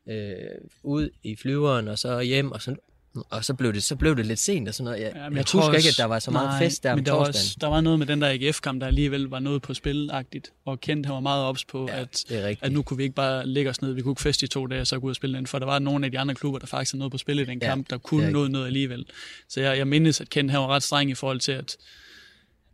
øh, 0.09 0.35
ud 0.83 1.11
i 1.23 1.37
flyveren, 1.37 1.89
og 1.89 1.99
så 1.99 2.21
hjem, 2.21 2.53
og 2.53 2.63
sådan 2.63 2.79
og 3.31 3.45
så 3.45 3.55
blev 3.55 3.73
det, 3.73 3.83
så 3.83 3.97
blev 3.97 4.17
det 4.17 4.27
lidt 4.27 4.39
sent 4.39 4.69
og 4.69 4.75
sådan 4.75 4.85
noget. 4.85 5.01
Jeg, 5.01 5.13
Ja, 5.15 5.29
men 5.29 5.37
jeg, 5.37 5.47
tror 5.47 5.61
jeg 5.61 5.69
ikke, 5.69 5.77
også- 5.79 5.89
at 5.89 5.97
der 5.97 6.05
var 6.05 6.19
så 6.19 6.31
meget 6.31 6.49
nej, 6.49 6.59
fest 6.59 6.83
der 6.83 6.93
om 6.93 6.99
men 6.99 7.07
der 7.07 7.13
var, 7.13 7.19
også, 7.27 7.57
der 7.61 7.67
var 7.67 7.81
noget 7.81 7.99
med 7.99 8.07
den 8.07 8.23
der 8.23 8.29
AGF-kamp, 8.29 8.81
der 8.81 8.87
alligevel 8.87 9.23
var 9.25 9.39
noget 9.39 9.63
på 9.63 9.75
spilagtigt, 9.75 10.53
og 10.65 10.81
Kent 10.81 11.07
han 11.07 11.15
var 11.15 11.21
meget 11.21 11.45
ops 11.45 11.65
på, 11.65 11.89
ja, 11.91 12.01
at, 12.01 12.25
at 12.63 12.73
nu 12.73 12.83
kunne 12.83 12.97
vi 12.97 13.03
ikke 13.03 13.15
bare 13.15 13.47
lægge 13.47 13.71
os 13.71 13.83
ned, 13.83 13.93
vi 13.93 14.03
kunne 14.03 14.13
ikke 14.13 14.23
feste 14.23 14.45
i 14.45 14.49
to 14.49 14.67
dage, 14.67 14.81
og 14.81 14.87
så 14.87 14.99
gå 15.01 15.07
ud 15.07 15.11
og 15.11 15.17
spille 15.17 15.37
den, 15.37 15.47
for 15.47 15.59
der 15.59 15.67
var 15.67 15.79
nogle 15.79 16.05
af 16.07 16.13
de 16.13 16.19
andre 16.19 16.35
klubber, 16.35 16.59
der 16.59 16.67
faktisk 16.67 16.93
havde 16.93 16.99
noget 16.99 17.13
på 17.13 17.19
spil 17.19 17.39
i 17.39 17.45
den 17.45 17.59
Ja, 17.63 17.67
kamp, 17.69 17.91
der 17.91 17.99
kunne 17.99 18.31
noget 18.31 18.51
noget 18.51 18.67
alligevel. 18.67 19.05
Så 19.49 19.61
jeg, 19.61 19.79
jeg 19.79 19.87
mindes, 19.89 20.21
at 20.21 20.31
Kent 20.31 20.51
han 20.51 20.61
var 20.61 20.67
ret 20.69 20.83
streng 20.83 21.11
i 21.11 21.15
forhold 21.15 21.41
til, 21.41 21.53
at, 21.53 21.77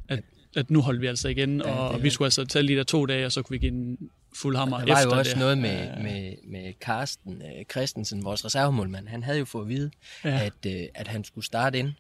at, 0.09 0.20
at 0.57 0.70
nu 0.70 0.81
holdt 0.81 1.00
vi 1.00 1.07
altså 1.07 1.29
igen, 1.29 1.61
Ja, 1.61 1.68
er 1.68 1.72
og 1.72 2.03
vi 2.03 2.11
skulle 2.11 2.26
altså 2.26 2.44
tage 2.44 2.62
lige 2.62 2.76
der 2.76 2.85
to 2.85 3.07
dage, 3.07 3.26
og 3.26 3.33
så 3.33 3.42
kunne 3.42 3.55
vi 3.55 3.59
give 3.59 3.72
en 3.72 3.98
fuld 4.35 4.57
hammer 4.57 4.85
Der 4.85 4.95
var 4.95 5.03
jo 5.03 5.19
også 5.19 5.31
det. 5.31 5.38
noget 5.38 5.59
med, 5.59 6.03
med, 6.03 6.35
med 6.45 6.73
Carsten 6.81 7.43
øh, 7.43 7.64
Christensen, 7.71 8.25
vores 8.25 8.45
reservemålmand. 8.45 9.09
Han 9.09 9.23
havde 9.23 9.38
jo 9.38 9.45
fået 9.45 9.62
at 9.64 9.69
vide, 9.69 9.90
Ja. 10.25 10.31
ja. 10.31 10.45
at, 10.47 10.66
øh, 10.81 10.87
at 10.95 11.09
han 11.09 11.25
skulle 11.25 11.45
starte 11.45 11.79
ind. 11.79 11.93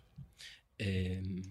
Øhm, 0.80 1.44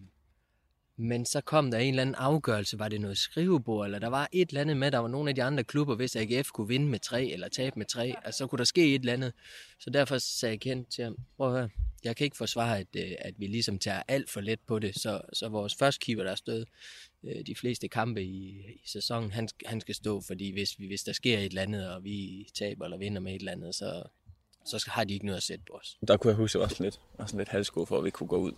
men 0.98 1.26
så 1.26 1.42
kom 1.42 1.72
der 1.72 1.78
en 1.78 1.89
eller 1.89 2.02
anden 2.02 2.15
afgørelse, 2.15 2.80
var 2.80 2.88
det 2.88 3.02
noget 3.02 3.18
skrivebord, 3.18 3.86
eller 3.86 4.00
der 4.00 4.08
var 4.08 4.30
et 4.32 4.50
eller 4.50 4.62
andet 4.62 4.78
med, 4.78 4.92
der 4.92 4.98
var 4.98 5.08
nogle 5.08 5.30
af 5.30 5.36
de 5.36 5.44
andre 5.44 5.63
klubber, 5.63 5.96
hvis 5.96 6.15
AGF 6.15 6.50
kunne 6.52 6.68
vinde 6.68 6.86
med 6.88 7.00
tre, 7.00 7.26
eller 7.26 7.48
tabe 7.50 7.74
med 7.80 7.86
tre, 7.86 8.13
altså 8.26 8.38
så 8.38 8.48
kunne 8.48 8.60
der 8.60 8.63
ske 8.65 8.96
et 8.96 9.00
eller 9.00 9.13
andet. 9.13 9.34
Så 9.80 9.89
derfor 9.89 10.18
sagde 10.18 10.54
jeg 10.54 10.60
kendt 10.60 10.89
til 10.92 11.04
ham, 11.04 11.15
prøv 11.38 11.48
at 11.54 11.60
høre, 11.60 11.70
jeg 12.04 12.16
kan 12.16 12.26
ikke 12.26 12.38
forsvare, 12.38 12.80
at, 12.80 12.88
øh, 12.98 13.12
at 13.20 13.34
vi 13.38 13.48
ligesom 13.48 13.80
tager 13.80 14.04
alt 14.08 14.30
for 14.30 14.42
let 14.42 14.60
på 14.68 14.80
det. 14.80 15.00
Så, 15.00 15.22
så 15.34 15.50
vores 15.50 15.76
første 15.76 16.06
keeper, 16.06 16.24
der 16.24 16.32
har 16.32 16.36
stået 16.36 16.68
øh, 17.24 17.46
de 17.46 17.56
fleste 17.56 17.88
kampe 17.88 18.24
i, 18.24 18.66
i 18.84 18.88
sæsonen, 18.88 19.32
han, 19.32 19.50
han 19.66 19.82
skal 19.82 19.96
stå, 19.96 20.22
fordi 20.22 20.52
hvis, 20.52 20.74
hvis 20.74 21.04
der 21.04 21.14
sker 21.14 21.38
et 21.38 21.46
eller 21.46 21.62
andet, 21.62 21.90
og 21.90 22.04
vi 22.04 22.48
taber 22.54 22.86
eller 22.86 22.98
vinder 22.98 23.22
med 23.22 23.36
et 23.36 23.40
eller 23.40 23.52
andet, 23.52 23.76
så, 23.76 24.04
så 24.66 24.86
har 24.88 25.04
de 25.04 25.14
ikke 25.14 25.26
noget 25.26 25.38
at 25.38 25.44
sætte 25.44 25.64
på 25.68 25.74
os. 25.74 25.98
Der 26.08 26.18
kunne 26.18 26.30
jeg 26.30 26.38
huske, 26.38 26.58
at 26.58 26.60
jeg 26.60 26.62
var 26.62 26.68
sådan 26.68 26.84
lidt, 26.84 27.00
sådan 27.20 27.38
lidt 27.38 27.50
halvsko 27.50 27.86
for, 27.86 27.98
at 27.98 28.04
vi 28.04 28.10
kunne 28.10 28.28
gå 28.28 28.38
ud 28.38 28.54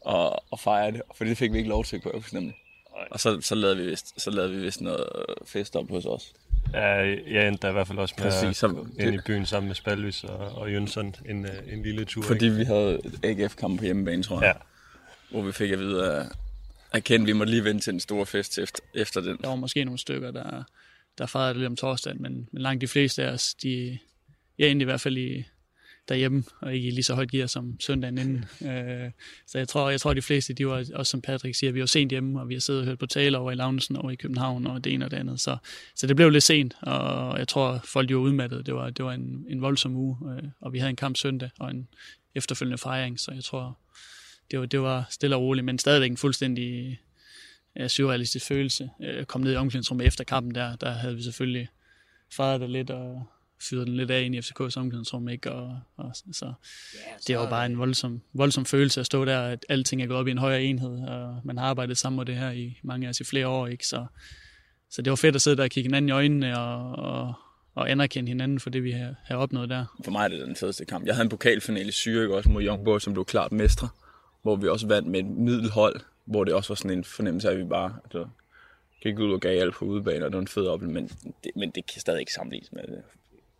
og, 0.00 0.44
og 0.50 0.60
fejre 0.60 0.92
det, 0.92 1.02
for 1.14 1.24
det 1.24 1.38
fik 1.38 1.52
vi 1.52 1.58
ikke 1.58 1.70
lov 1.70 1.84
til, 1.84 2.00
kunne 2.00 2.12
jeg 2.12 2.20
huske 2.20 2.34
nemlig. 2.34 2.54
Og 3.10 3.20
så, 3.20 3.40
så, 3.40 3.54
lavede 3.54 3.76
vi 3.76 3.86
vist, 3.86 4.20
så 4.20 4.30
lavede 4.30 4.54
vi 4.54 4.60
vist 4.60 4.80
noget 4.80 5.08
fest 5.44 5.76
op 5.76 5.90
hos 5.90 6.06
os. 6.06 6.32
Ja, 6.74 6.96
jeg 7.30 7.48
endte 7.48 7.68
i 7.68 7.72
hvert 7.72 7.86
fald 7.86 7.98
også 7.98 8.14
med 8.18 8.24
Præcis, 8.24 8.60
gå 8.60 8.86
ind 8.98 9.14
i 9.14 9.18
byen 9.26 9.46
sammen 9.46 9.68
med 9.68 9.74
Spalvis 9.74 10.24
og, 10.24 10.38
og 10.38 10.72
Jønsson 10.72 11.14
en, 11.28 11.44
øh, 11.44 11.72
en 11.72 11.82
lille 11.82 12.04
tur. 12.04 12.22
Fordi 12.22 12.44
ikke? 12.44 12.56
vi 12.56 12.64
havde 12.64 13.00
AGF-kamp 13.22 13.78
på 13.78 13.84
hjemmebane, 13.84 14.22
tror 14.22 14.42
jeg. 14.42 14.54
Ja. 14.56 14.62
Hvor 15.30 15.42
vi 15.42 15.52
fik 15.52 15.70
at 15.70 15.78
vide, 15.78 16.12
at, 16.12 16.26
at 16.92 17.04
Ken, 17.04 17.26
vi 17.26 17.32
måtte 17.32 17.50
lige 17.50 17.64
vente 17.64 17.84
til 17.84 17.92
en 17.92 18.00
stor 18.00 18.24
fest 18.24 18.58
efter, 18.58 18.80
efter 18.94 19.20
den. 19.20 19.38
Der 19.42 19.48
var 19.48 19.56
måske 19.56 19.84
nogle 19.84 19.98
stykker, 19.98 20.30
der, 20.30 20.62
der 21.18 21.26
fejrede 21.26 21.48
det 21.48 21.56
lidt 21.56 21.66
om 21.66 21.76
torsdagen, 21.76 22.22
men, 22.22 22.48
men 22.52 22.62
langt 22.62 22.80
de 22.80 22.88
fleste 22.88 23.24
af 23.24 23.32
os, 23.32 23.54
de, 23.54 23.98
jeg 24.58 24.68
endte 24.68 24.82
i 24.82 24.84
hvert 24.84 25.00
fald 25.00 25.18
i, 25.18 25.44
derhjemme, 26.10 26.44
og 26.60 26.74
ikke 26.74 26.88
i 26.88 26.90
lige 26.90 27.02
så 27.02 27.14
højt 27.14 27.30
gear 27.30 27.46
som 27.46 27.80
søndagen 27.80 28.18
inden. 28.18 28.44
Øh, 28.70 29.10
så 29.46 29.58
jeg 29.58 29.68
tror, 29.68 29.90
jeg 29.90 30.00
tror, 30.00 30.14
de 30.14 30.22
fleste, 30.22 30.54
de 30.54 30.66
var, 30.66 30.86
også 30.94 31.10
som 31.10 31.22
Patrick 31.22 31.58
siger, 31.58 31.72
vi 31.72 31.80
var 31.80 31.86
sent 31.86 32.10
hjemme, 32.10 32.40
og 32.40 32.48
vi 32.48 32.54
har 32.54 32.60
siddet 32.60 32.80
og 32.80 32.86
hørt 32.86 32.98
på 32.98 33.06
tale 33.06 33.38
over 33.38 33.50
i 33.50 33.54
loungen 33.54 33.96
over 33.96 34.10
i 34.10 34.14
København, 34.14 34.66
og 34.66 34.84
det 34.84 34.94
ene 34.94 35.04
og 35.04 35.10
det 35.10 35.16
andet. 35.16 35.40
Så, 35.40 35.56
så 35.96 36.06
det 36.06 36.16
blev 36.16 36.30
lidt 36.30 36.44
sent, 36.44 36.76
og 36.82 37.38
jeg 37.38 37.48
tror, 37.48 37.80
folk 37.84 38.08
de 38.08 38.14
var 38.14 38.20
udmattede. 38.20 38.62
Det 38.62 38.74
var, 38.74 38.90
det 38.90 39.04
var 39.04 39.12
en, 39.12 39.46
en 39.48 39.62
voldsom 39.62 39.96
uge, 39.96 40.16
øh, 40.32 40.48
og 40.60 40.72
vi 40.72 40.78
havde 40.78 40.90
en 40.90 40.96
kamp 40.96 41.16
søndag, 41.16 41.50
og 41.58 41.70
en 41.70 41.88
efterfølgende 42.34 42.78
fejring, 42.78 43.20
så 43.20 43.32
jeg 43.32 43.44
tror, 43.44 43.78
det 44.50 44.58
var, 44.58 44.66
det 44.66 44.80
var 44.80 45.06
stille 45.10 45.36
og 45.36 45.42
roligt, 45.42 45.64
men 45.64 45.78
stadigvæk 45.78 46.10
en 46.10 46.16
fuldstændig 46.16 47.00
ja, 47.76 47.88
surrealistisk 47.88 48.46
følelse. 48.46 48.90
Øh, 49.02 49.16
jeg 49.16 49.26
kom 49.26 49.40
ned 49.40 49.52
i 49.52 49.56
omklædningsrummet 49.56 50.06
efter 50.06 50.24
kampen 50.24 50.54
der, 50.54 50.76
der 50.76 50.90
havde 50.90 51.16
vi 51.16 51.22
selvfølgelig 51.22 51.68
fejret 52.32 52.60
det 52.60 52.70
lidt 52.70 52.90
og 52.90 53.26
fyret 53.62 53.86
den 53.86 53.96
lidt 53.96 54.10
af 54.10 54.22
ind 54.22 54.34
i 54.34 54.38
FCK's 54.38 54.76
omklædningsrum, 54.76 55.28
ikke? 55.28 55.52
Og, 55.52 55.78
og, 55.96 56.10
så 56.32 56.52
det 57.26 57.36
var 57.36 57.50
bare 57.50 57.66
en 57.66 57.78
voldsom, 57.78 58.20
voldsom 58.32 58.64
følelse 58.64 59.00
at 59.00 59.06
stå 59.06 59.24
der, 59.24 59.40
at 59.40 59.66
alting 59.68 60.02
er 60.02 60.06
gået 60.06 60.18
op 60.18 60.28
i 60.28 60.30
en 60.30 60.38
højere 60.38 60.62
enhed, 60.62 61.08
og 61.08 61.40
man 61.44 61.58
har 61.58 61.64
arbejdet 61.64 61.98
sammen 61.98 62.16
med 62.16 62.26
det 62.26 62.36
her 62.36 62.50
i 62.50 62.78
mange 62.82 63.06
af 63.06 63.10
os 63.10 63.20
i 63.20 63.24
flere 63.24 63.48
år, 63.48 63.66
ikke? 63.66 63.86
Så, 63.86 64.06
så 64.90 65.02
det 65.02 65.10
var 65.10 65.16
fedt 65.16 65.34
at 65.34 65.42
sidde 65.42 65.56
der 65.56 65.62
og 65.62 65.70
kigge 65.70 65.88
hinanden 65.88 66.08
i 66.08 66.12
øjnene 66.12 66.58
og, 66.58 66.92
og, 66.92 67.34
og 67.74 67.90
anerkende 67.90 68.28
hinanden 68.28 68.60
for 68.60 68.70
det, 68.70 68.84
vi 68.84 68.90
har, 68.90 69.14
har 69.24 69.36
opnået 69.36 69.68
der. 69.68 69.84
For 70.04 70.10
mig 70.10 70.24
er 70.24 70.28
det 70.28 70.40
den 70.40 70.56
fedeste 70.56 70.84
kamp. 70.84 71.06
Jeg 71.06 71.14
havde 71.14 71.24
en 71.24 71.30
pokalfinale 71.30 71.88
i 71.88 71.92
Zürich 71.92 72.32
også 72.32 72.50
mod 72.50 72.62
Young 72.62 72.84
Boys, 72.84 73.02
som 73.02 73.12
blev 73.12 73.24
klart 73.24 73.52
mestre. 73.52 73.88
Hvor 74.42 74.56
vi 74.56 74.68
også 74.68 74.86
vandt 74.86 75.08
med 75.08 75.20
et 75.20 75.26
middelhold, 75.26 76.00
hvor 76.24 76.44
det 76.44 76.54
også 76.54 76.68
var 76.68 76.74
sådan 76.74 76.98
en 76.98 77.04
fornemmelse 77.04 77.48
af, 77.48 77.52
at 77.52 77.58
vi 77.58 77.64
bare 77.64 77.96
altså, 78.04 78.26
gik 79.02 79.18
ud 79.18 79.32
og 79.32 79.40
gav 79.40 79.60
alt 79.60 79.74
på 79.74 79.84
udebane, 79.84 80.24
og 80.24 80.30
det 80.30 80.36
var 80.36 80.40
en 80.40 80.48
fed 80.48 80.66
oplevelse, 80.66 81.00
men 81.00 81.34
det, 81.44 81.56
men 81.56 81.70
det 81.70 81.86
kan 81.86 82.00
stadig 82.00 82.20
ikke 82.20 82.32
sammenlignes 82.32 82.72
med 82.72 82.82
det. 82.82 83.02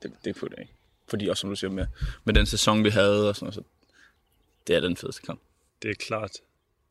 Det, 0.03 0.13
det 0.25 0.37
kunne 0.37 0.51
det 0.51 0.59
ikke. 0.59 0.73
Fordi 1.09 1.29
også, 1.29 1.41
som 1.41 1.51
du 1.51 1.57
siger, 1.57 1.71
med, 1.71 1.87
med 2.25 2.35
den 2.35 2.47
sæson, 2.47 2.85
vi 2.85 2.91
havde, 2.91 3.29
og 3.29 3.37
sådan 3.37 3.45
noget, 3.45 3.55
så 3.55 3.63
det 4.67 4.77
er 4.77 4.81
den 4.81 4.97
fedeste 4.97 5.23
kamp. 5.23 5.41
det 5.83 5.91
er 5.91 5.95
klart 5.95 6.33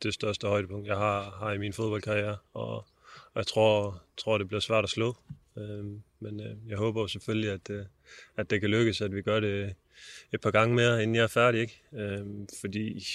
det 0.02 0.14
største 0.14 0.46
højdepunkt, 0.46 0.86
jeg 0.86 0.96
har, 0.96 1.36
har 1.38 1.52
i 1.52 1.58
min 1.58 1.72
fodboldkarriere, 1.72 2.36
og, 2.54 2.74
og 3.06 3.36
jeg 3.36 3.46
tror, 3.46 4.02
tror, 4.16 4.38
det 4.38 4.48
bliver 4.48 4.60
svært 4.60 4.84
at 4.84 4.90
slå. 4.90 5.16
Øhm, 5.56 6.02
men 6.20 6.40
øh, 6.40 6.56
jeg 6.68 6.78
håber 6.78 7.00
jo 7.00 7.08
selvfølgelig, 7.08 7.50
at, 7.50 7.70
øh, 7.70 7.84
at 8.36 8.50
det 8.50 8.60
kan 8.60 8.70
lykkes, 8.70 9.00
at 9.00 9.14
vi 9.14 9.22
gør 9.22 9.40
det 9.40 9.74
et 10.32 10.40
par 10.40 10.50
gange 10.50 10.74
mere, 10.74 11.02
inden 11.02 11.16
jeg 11.16 11.22
er 11.22 11.26
færdig. 11.26 11.60
Ikke? 11.60 11.82
Øhm, 11.92 12.48
fordi 12.60 13.06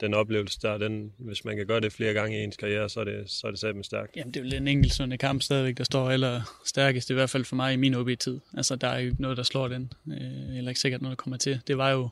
den 0.00 0.14
oplevelse 0.14 0.58
der, 0.62 0.78
den, 0.78 1.12
hvis 1.18 1.44
man 1.44 1.56
kan 1.56 1.66
gøre 1.66 1.80
det 1.80 1.92
flere 1.92 2.12
gange 2.12 2.40
i 2.40 2.44
ens 2.44 2.56
karriere, 2.56 2.88
så 2.88 3.00
er 3.00 3.04
det, 3.04 3.30
så 3.30 3.46
er 3.46 3.50
det 3.50 3.60
satme 3.60 3.84
stærkt. 3.84 4.16
Jamen, 4.16 4.34
det 4.34 4.46
er 4.46 4.50
jo 4.50 4.56
en 4.56 4.68
enkeltstående 4.68 5.18
kamp 5.18 5.42
stadigvæk, 5.42 5.78
der 5.78 5.84
står 5.84 6.10
aller 6.10 6.60
stærkest, 6.66 7.10
i 7.10 7.14
hvert 7.14 7.30
fald 7.30 7.44
for 7.44 7.56
mig 7.56 7.72
i 7.72 7.76
min 7.76 7.94
OB-tid. 7.94 8.40
Altså, 8.56 8.76
der 8.76 8.88
er 8.88 8.98
jo 8.98 9.06
ikke 9.06 9.22
noget, 9.22 9.36
der 9.36 9.42
slår 9.42 9.68
den. 9.68 9.92
Øh, 10.10 10.56
eller 10.56 10.68
ikke 10.68 10.80
sikkert 10.80 11.02
noget, 11.02 11.18
der 11.18 11.22
kommer 11.22 11.36
til. 11.36 11.60
Det 11.66 11.78
var 11.78 11.90
jo 11.90 12.08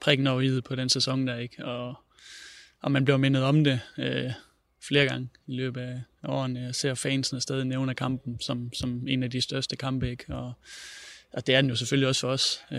prikken 0.00 0.26
over 0.26 0.40
i 0.40 0.60
på 0.60 0.74
den 0.74 0.88
sæson 0.88 1.26
der, 1.26 1.36
ikke? 1.36 1.64
Og, 1.64 1.94
og 2.80 2.92
man 2.92 3.04
bliver 3.04 3.16
mindet 3.16 3.42
om 3.42 3.64
det 3.64 3.80
øh, 3.98 4.30
flere 4.82 5.06
gange 5.06 5.28
i 5.46 5.56
løbet 5.56 5.80
af 5.80 6.00
årene. 6.24 6.60
Jeg 6.60 6.74
ser 6.74 6.94
fansene 6.94 7.40
stadig 7.40 7.64
nævne 7.64 7.94
kampen 7.94 8.40
som, 8.40 8.72
som 8.72 9.08
en 9.08 9.22
af 9.22 9.30
de 9.30 9.40
største 9.40 9.76
kampe, 9.76 10.10
ikke? 10.10 10.34
Og, 10.34 10.52
og 11.32 11.46
det 11.46 11.54
er 11.54 11.60
den 11.60 11.70
jo 11.70 11.76
selvfølgelig 11.76 12.08
også 12.08 12.20
for 12.20 12.28
os. 12.28 12.60
Øh, 12.72 12.78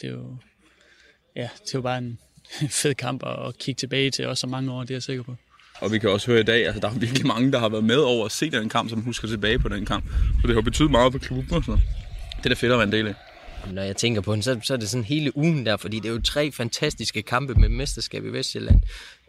det 0.00 0.08
er 0.08 0.10
jo, 0.10 0.36
ja, 1.36 1.48
det 1.64 1.74
er 1.74 1.78
jo 1.78 1.80
bare 1.80 1.98
en 1.98 2.18
fed 2.82 2.94
kamp 2.94 3.22
at, 3.26 3.48
at 3.48 3.58
kigge 3.58 3.78
tilbage 3.78 4.10
til, 4.10 4.26
også 4.26 4.40
så 4.40 4.46
mange 4.46 4.72
år, 4.72 4.80
det 4.80 4.90
er 4.90 4.94
jeg 4.94 5.02
sikker 5.02 5.22
på. 5.22 5.36
Og 5.80 5.92
vi 5.92 5.98
kan 5.98 6.10
også 6.10 6.26
høre 6.26 6.40
i 6.40 6.44
dag, 6.44 6.66
altså 6.66 6.80
der 6.80 6.88
er 6.88 6.94
virkelig 6.94 7.26
mange, 7.26 7.52
der 7.52 7.58
har 7.58 7.68
været 7.68 7.84
med 7.84 7.96
over 7.96 8.26
at 8.26 8.32
se 8.32 8.50
den 8.50 8.68
kamp, 8.68 8.90
som 8.90 9.00
husker 9.00 9.28
tilbage 9.28 9.58
på 9.58 9.68
den 9.68 9.86
kamp. 9.86 10.04
Så 10.40 10.46
det 10.46 10.54
har 10.54 10.62
betydet 10.62 10.90
meget 10.90 11.12
for 11.12 11.18
klubben 11.18 11.54
og 11.54 11.64
sådan 11.64 11.72
noget. 11.72 11.88
Det 12.36 12.44
er 12.44 12.48
da 12.48 12.54
fedt 12.54 12.72
at 12.72 12.78
være 12.78 12.86
en 12.86 12.92
del 12.92 13.06
af. 13.06 13.14
Når 13.72 13.82
jeg 13.82 13.96
tænker 13.96 14.20
på 14.20 14.34
den, 14.34 14.42
så, 14.42 14.60
så 14.62 14.72
er 14.72 14.76
det 14.76 14.88
sådan 14.88 15.04
hele 15.04 15.36
ugen 15.36 15.66
der, 15.66 15.76
fordi 15.76 15.96
det 15.96 16.08
er 16.08 16.12
jo 16.12 16.20
tre 16.20 16.52
fantastiske 16.52 17.22
kampe 17.22 17.54
med 17.54 17.68
mesterskab 17.68 18.24
i 18.24 18.28
Vestjylland, 18.28 18.80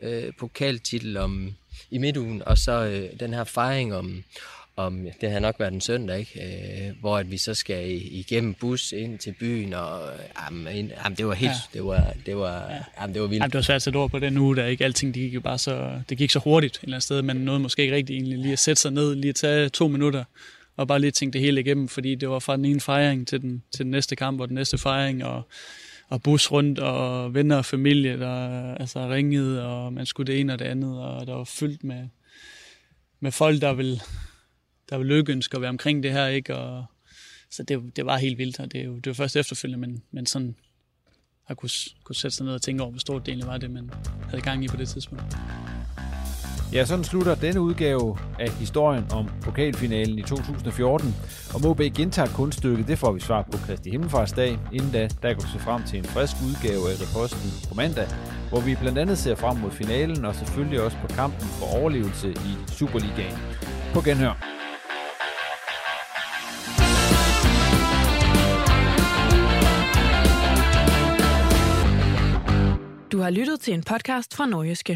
øh, 0.03 0.33
pokaltitel 0.39 1.17
om, 1.17 1.55
i 1.91 1.97
midtugen, 1.97 2.43
og 2.45 2.57
så 2.57 2.71
øh, 2.71 3.19
den 3.19 3.33
her 3.33 3.43
fejring 3.43 3.95
om, 3.95 4.23
om, 4.75 5.07
det 5.21 5.31
har 5.31 5.39
nok 5.39 5.59
været 5.59 5.73
en 5.73 5.81
søndag, 5.81 6.19
ikke? 6.19 6.41
Øh, 6.87 6.99
hvor 6.99 7.17
at 7.17 7.31
vi 7.31 7.37
så 7.37 7.53
skal 7.53 7.83
igennem 8.11 8.53
bus 8.53 8.91
ind 8.91 9.19
til 9.19 9.33
byen, 9.39 9.73
og 9.73 10.01
jamen, 10.45 10.75
ind- 10.75 10.91
jamen, 11.05 11.17
det 11.17 11.27
var 11.27 11.33
helt, 11.33 11.51
Ja. 11.51 11.57
det 11.79 11.83
var, 11.85 12.13
det 12.25 12.37
var, 12.37 12.71
ja. 12.71 12.79
jamen, 13.01 13.13
det 13.13 13.21
var 13.21 13.27
vildt. 13.27 13.41
Jamen, 13.41 13.51
det 13.51 13.57
var 13.57 13.61
svært 13.61 13.75
at 13.75 13.81
sætte 13.81 13.97
ord 13.97 14.09
på 14.11 14.19
den 14.19 14.37
uge, 14.37 14.55
der 14.55 14.65
ikke 14.65 14.83
alting 14.85 15.13
det 15.13 15.21
gik 15.21 15.33
jo 15.33 15.39
bare 15.41 15.57
så, 15.57 16.01
det 16.09 16.17
gik 16.17 16.31
så 16.31 16.39
hurtigt 16.39 16.75
et 16.75 16.83
eller 16.83 16.95
andet 16.95 17.03
sted, 17.03 17.21
men 17.21 17.35
noget 17.37 17.61
måske 17.61 17.81
ikke 17.81 17.95
rigtigt 17.95 18.17
egentlig 18.17 18.37
lige 18.39 18.51
at 18.53 18.59
sætte 18.59 18.81
sig 18.81 18.91
ned, 18.91 19.15
lige 19.15 19.29
at 19.29 19.35
tage 19.35 19.69
to 19.69 19.87
minutter, 19.87 20.23
og 20.77 20.87
bare 20.87 20.99
lige 20.99 21.11
tænke 21.11 21.33
det 21.33 21.41
hele 21.41 21.61
igennem, 21.61 21.87
fordi 21.87 22.15
det 22.15 22.29
var 22.29 22.39
fra 22.39 22.57
den 22.57 22.65
ene 22.65 22.79
fejring 22.81 23.27
til 23.27 23.41
den, 23.41 23.63
til 23.75 23.83
den 23.85 23.91
næste 23.91 24.15
kamp, 24.15 24.41
og 24.41 24.47
den 24.47 24.55
næste 24.55 24.77
fejring, 24.77 25.25
og, 25.25 25.41
og 26.09 26.23
bus 26.23 26.51
rundt, 26.51 26.79
og 26.79 27.33
venner 27.33 27.57
og 27.57 27.65
familie, 27.65 28.19
der 28.19 28.73
altså 28.75 29.09
ringede, 29.09 29.65
og 29.67 29.93
man 29.93 30.05
skulle 30.05 30.33
det 30.33 30.39
ene 30.39 30.53
og 30.53 30.59
det 30.59 30.65
andet, 30.65 30.99
og 30.99 31.27
der 31.27 31.33
var 31.35 31.43
fyldt 31.43 31.83
med, 31.83 32.07
med 33.19 33.31
folk, 33.31 33.61
der 33.61 33.73
vil, 33.73 34.01
der 34.91 34.97
vil 34.97 35.07
lykkeønske 35.07 35.55
at 35.55 35.61
være 35.61 35.69
omkring 35.69 36.03
det 36.03 36.11
her, 36.11 36.27
ikke? 36.27 36.55
Og, 36.57 36.85
så 37.51 37.63
det, 37.63 37.95
det 37.95 38.05
var 38.05 38.17
helt 38.17 38.37
vildt, 38.37 38.59
og 38.59 38.71
det, 38.71 38.81
er 38.81 38.85
jo- 38.85 38.95
det 38.95 39.07
var 39.07 39.13
først 39.13 39.35
efterfølgende, 39.35 39.87
men, 39.87 40.03
men 40.11 40.25
sådan 40.25 40.55
har 41.47 41.55
kunne, 41.55 41.69
kunne 42.03 42.15
sætte 42.15 42.37
sig 42.37 42.45
ned 42.45 42.53
og 42.53 42.61
tænke 42.61 42.83
over, 42.83 42.91
hvor 42.91 42.99
stort 42.99 43.25
det 43.25 43.31
egentlig 43.31 43.47
var, 43.47 43.57
det 43.57 43.71
man 43.71 43.89
havde 44.29 44.41
gang 44.41 44.63
i 44.63 44.67
på 44.67 44.77
det 44.77 44.89
tidspunkt. 44.89 45.23
Ja, 46.73 46.85
sådan 46.85 47.03
slutter 47.03 47.35
denne 47.35 47.61
udgave 47.61 48.17
af 48.39 48.51
historien 48.51 49.05
om 49.11 49.29
pokalfinalen 49.41 50.19
i 50.19 50.21
2014. 50.21 51.15
Og 51.53 51.61
MOB 51.61 51.81
gentager 51.95 52.27
kunststykket, 52.27 52.87
det 52.87 52.99
får 52.99 53.11
vi 53.11 53.19
svar 53.19 53.41
på 53.41 53.57
Kristi 53.57 53.89
Himmelfartsdag. 53.89 54.59
Inden 54.73 54.91
da, 54.91 55.07
der 55.21 55.33
kan 55.33 55.41
du 55.41 55.47
se 55.47 55.59
frem 55.59 55.83
til 55.83 55.99
en 55.99 56.05
frisk 56.05 56.33
udgave 56.47 56.91
af 56.91 56.95
Reposten 57.01 57.69
på 57.69 57.75
mandag, 57.75 58.07
hvor 58.49 58.61
vi 58.61 58.75
blandt 58.75 58.97
andet 58.97 59.17
ser 59.17 59.35
frem 59.35 59.57
mod 59.57 59.71
finalen 59.71 60.25
og 60.25 60.35
selvfølgelig 60.35 60.81
også 60.81 60.97
på 61.01 61.07
kampen 61.07 61.47
for 61.47 61.65
overlevelse 61.79 62.31
i 62.31 62.71
Superligaen. 62.71 63.37
På 63.93 64.01
genhør. 64.01 64.50
Du 73.21 73.23
har 73.23 73.31
lyttet 73.31 73.61
til 73.61 73.75
en 73.77 73.83
podcast 73.85 74.33
fra 74.33 74.47
Nordjyske. 74.49 74.95